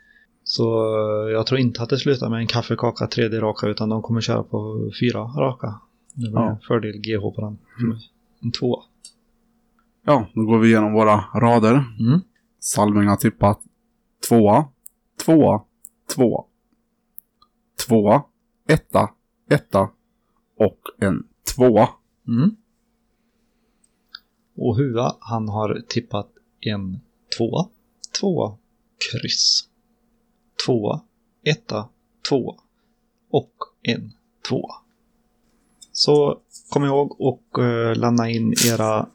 Så 0.45 0.97
eh, 0.97 1.33
jag 1.33 1.47
tror 1.47 1.61
inte 1.61 1.83
att 1.83 1.89
det 1.89 1.99
slutar 1.99 2.29
med 2.31 2.39
en 2.39 2.47
kaffekaka 2.47 3.07
tredje 3.07 3.41
raka 3.41 3.67
utan 3.67 3.89
de 3.89 4.03
kommer 4.03 4.21
köra 4.21 4.43
på 4.43 4.91
fyra 5.01 5.21
raka. 5.21 5.81
Det 6.15 6.21
blir 6.31 6.41
Ja. 6.41 6.59
fördel 6.69 6.93
GH 6.99 7.21
på 7.21 7.41
den. 7.41 7.89
mig. 7.89 8.11
En 8.41 8.53
tvåa. 8.53 8.83
Ja, 10.05 10.27
då 10.35 10.43
går 10.45 10.59
vi 10.59 10.69
igenom 10.69 10.93
våra 10.93 11.25
rader. 11.35 11.75
Mm. 12.01 12.21
Salming 12.59 13.09
har 13.09 13.17
tippat 13.17 13.61
tvåa, 14.29 14.69
tvåa, 15.25 15.63
tvåa. 16.15 16.45
Tvåa, 17.87 18.23
etta, 18.69 19.11
etta 19.51 19.91
och 20.57 20.79
en 20.99 21.25
tvåa. 21.57 21.89
Mm. 22.29 22.57
Och 24.57 24.77
Hua, 24.77 25.17
han 25.21 25.49
har 25.49 25.83
tippat 25.89 26.29
en 26.61 27.01
tvåa, 27.39 27.69
tvåa, 28.21 28.57
kryss. 29.13 29.69
Tvåa, 30.67 31.01
etta, 31.45 31.89
tvåa 32.29 32.55
och 33.31 33.53
en 33.83 34.13
tvåa. 34.49 34.75
Så 35.93 36.41
kom 36.69 36.85
ihåg 36.85 37.21
och 37.21 37.59
uh, 37.59 37.95
lämna 37.95 38.31
in 38.31 38.55
era 38.67 39.09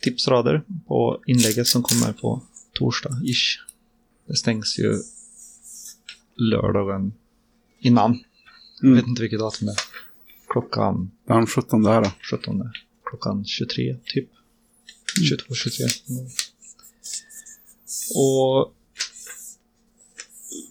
tipsrader 0.00 0.62
på 0.86 1.22
inlägget 1.26 1.66
som 1.66 1.82
kommer 1.82 2.12
på 2.12 2.42
torsdag-ish. 2.72 3.58
Det 4.26 4.36
stängs 4.36 4.78
ju 4.78 4.98
lördagen 6.34 7.12
innan. 7.78 8.24
Jag 8.80 8.84
Mm. 8.88 8.96
vet 8.96 9.06
inte 9.06 9.22
vilket 9.22 9.38
datum 9.38 9.66
det 9.66 9.72
är. 9.72 9.78
Klockan 10.48 11.10
Den 11.26 11.46
17 11.46 11.82
där 11.82 12.02
då. 12.02 12.10
17. 12.30 12.70
Klockan 13.04 13.44
23 13.44 13.96
typ. 14.04 14.28
22, 15.28 15.54
23. 15.54 15.86
Mm. 16.08 16.26
Och 18.16 18.74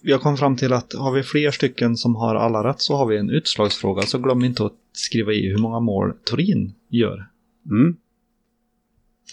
jag 0.06 0.20
kom 0.20 0.36
fram 0.36 0.56
till 0.56 0.72
att 0.72 0.92
har 0.92 1.12
vi 1.12 1.22
fler 1.22 1.50
stycken 1.50 1.96
som 1.96 2.16
har 2.16 2.34
alla 2.34 2.68
rätt 2.68 2.80
så 2.80 2.96
har 2.96 3.06
vi 3.06 3.18
en 3.18 3.30
utslagsfråga. 3.30 4.02
Så 4.02 4.18
glöm 4.18 4.44
inte 4.44 4.66
att 4.66 4.72
skriva 4.92 5.32
i 5.32 5.48
hur 5.48 5.58
många 5.58 5.80
mål 5.80 6.12
Torin 6.24 6.74
gör. 6.88 7.28
Mm. 7.70 7.96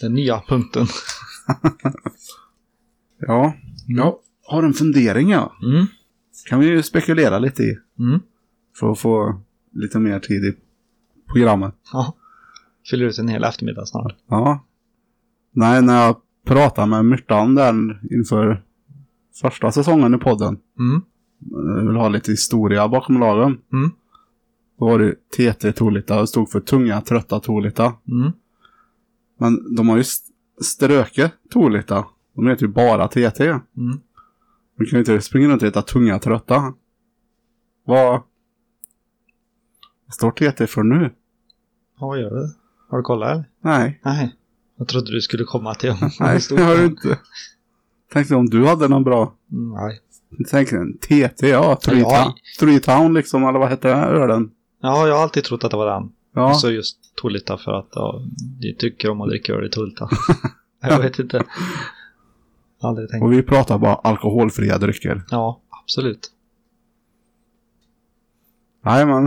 Den 0.00 0.14
nya 0.14 0.40
punkten. 0.48 0.86
Ja, 3.26 3.54
jag 3.86 4.18
har 4.42 4.62
en 4.62 4.72
fundering 4.72 5.30
ja. 5.30 5.52
Mm. 5.62 5.86
Kan 6.48 6.60
vi 6.60 6.66
ju 6.66 6.82
spekulera 6.82 7.38
lite 7.38 7.62
i. 7.62 7.78
Mm. 7.98 8.20
För 8.78 8.92
att 8.92 8.98
få 8.98 9.42
lite 9.72 9.98
mer 9.98 10.20
tid 10.20 10.44
i 10.44 10.54
programmet. 11.32 11.74
Ja. 11.92 12.14
Fyller 12.90 13.06
ut 13.06 13.18
en 13.18 13.28
hel 13.28 13.44
eftermiddag 13.44 13.86
snart. 13.86 14.16
Ja. 14.28 14.64
Nej, 15.52 15.82
när 15.82 16.06
jag 16.06 16.16
pratade 16.46 16.86
med 16.86 17.04
Myrtan 17.04 17.54
där 17.54 18.00
inför 18.10 18.62
första 19.40 19.72
säsongen 19.72 20.14
i 20.14 20.18
podden. 20.18 20.58
Mm. 20.78 21.02
Jag 21.78 21.86
vill 21.86 21.96
ha 21.96 22.08
lite 22.08 22.30
historia 22.30 22.88
bakom 22.88 23.20
lagen. 23.20 23.58
Mm. 23.72 23.90
Då 24.78 24.84
var 24.86 24.98
det 24.98 25.14
TT 25.54 25.72
Tolita 25.72 26.20
och 26.20 26.28
stod 26.28 26.50
för 26.50 26.60
tunga, 26.60 27.00
trötta 27.00 27.40
Tolita. 27.40 27.94
Mm. 28.08 28.32
Men 29.38 29.74
de 29.74 29.88
har 29.88 29.96
ju 29.96 30.00
st- 30.00 30.32
ströket 30.62 31.32
Tolita. 31.50 32.04
De 32.34 32.46
heter 32.46 32.62
ju 32.66 32.72
bara 32.72 33.08
TT. 33.08 33.44
Mm. 33.44 33.60
De 34.78 34.84
kan 34.86 34.90
ju 34.92 34.98
inte 34.98 35.20
springa 35.20 35.48
runt 35.48 35.62
och 35.62 35.68
heta 35.68 35.82
tunga, 35.82 36.18
trötta. 36.18 36.74
Vad 37.86 38.22
vad 40.06 40.14
står 40.14 40.30
TT 40.30 40.66
för 40.66 40.82
nu? 40.82 41.14
Ja, 42.00 42.06
vad 42.06 42.20
gör 42.20 42.30
du? 42.30 42.54
Har 42.90 42.98
du 42.98 43.02
kollat 43.04 43.30
eller? 43.32 43.44
Nej, 43.60 44.00
Nej. 44.04 44.36
Jag 44.78 44.88
trodde 44.88 45.12
du 45.12 45.20
skulle 45.20 45.44
komma 45.44 45.74
till 45.74 45.94
nej, 46.20 46.40
stod 46.40 46.58
jag 46.60 46.64
har 46.64 46.74
för. 46.76 46.82
ju 46.82 47.16
inte. 48.20 48.28
Tänkte 48.28 48.34
om 48.34 48.50
du 48.50 48.66
hade 48.66 48.88
någon 48.88 49.04
bra. 49.04 49.34
Mm, 49.52 49.72
Nej. 49.74 50.00
Tänkte 50.50 50.76
en 50.76 50.98
TT, 50.98 51.48
ja. 51.48 51.76
Three, 51.76 52.00
Ja. 52.00 52.22
Town, 52.24 52.32
Three 52.60 52.80
Town 52.80 53.14
liksom, 53.14 53.44
eller 53.44 53.58
vad 53.58 53.68
hette 53.68 53.88
det? 53.88 53.94
Ölen? 53.94 54.50
Ja, 54.82 55.08
jag 55.08 55.14
har 55.14 55.22
alltid 55.22 55.44
trott 55.44 55.64
att 55.64 55.70
det 55.70 55.76
var 55.76 56.00
den. 56.00 56.12
Ja, 56.34 56.50
Och 56.50 56.56
så 56.60 56.70
just 56.70 56.98
Tullita 57.22 57.58
för 57.58 57.72
att 57.72 57.88
ja, 57.92 58.22
de 58.60 58.72
tycker 58.78 59.10
om 59.10 59.20
att 59.20 59.28
dricka 59.28 59.52
öl 59.52 59.66
i 59.66 59.68
Tullita. 59.70 60.08
jag 60.82 61.02
vet 61.02 61.18
inte. 61.18 61.44
Aldrig 62.80 63.10
tänkt. 63.10 63.24
och 63.24 63.32
vi 63.32 63.42
pratar 63.42 63.78
bara 63.78 63.94
alkoholfria 63.94 64.78
drycker. 64.78 65.22
Ja, 65.30 65.60
absolut. 65.82 66.30
Nej, 68.84 69.06
men. 69.06 69.24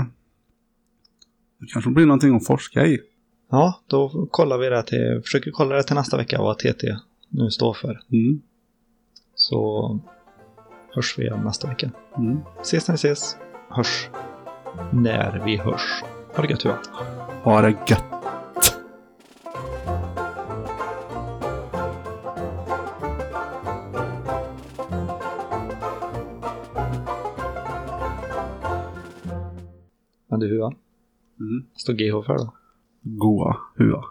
Det 1.60 1.66
kanske 1.74 1.92
blir 1.92 2.06
någonting 2.06 2.36
att 2.36 2.46
forska 2.48 2.86
i. 2.86 3.00
Ja, 3.52 3.80
då 3.88 4.28
kollar 4.32 4.58
vi 4.58 4.70
det 4.70 4.84
till, 4.84 5.22
försöker 5.24 5.52
kolla 5.52 5.76
det 5.76 5.84
till 5.84 5.96
nästa 5.96 6.18
vecka 6.18 6.42
vad 6.42 6.58
TT 6.58 6.98
nu 7.30 7.52
står 7.52 7.74
för. 7.74 8.00
Mm. 8.12 8.42
Så 9.50 10.00
hörs 10.96 11.20
vi 11.20 11.24
igen 11.24 11.42
nästa 11.44 11.68
vecka. 11.68 11.90
Mm. 12.18 12.40
Ses 12.62 12.88
när 12.88 12.94
vi 12.94 12.96
ses. 12.96 13.38
Hörs 13.70 14.10
när 14.94 15.42
vi 15.46 15.58
hörs. 15.58 16.04
Ha 16.36 16.44
det 16.44 16.50
gött 16.50 16.64
Hua. 16.66 16.78
Ha 17.44 17.62
det 17.62 17.70
gött. 17.88 18.04
Men 30.28 30.40
du 30.40 30.48
Hua, 30.48 30.74
Mm. 31.40 31.66
står 31.76 31.94
GH 31.94 32.26
för 32.26 32.38
då? 32.38 32.54
Goa 33.02 33.58
hua. 33.76 34.04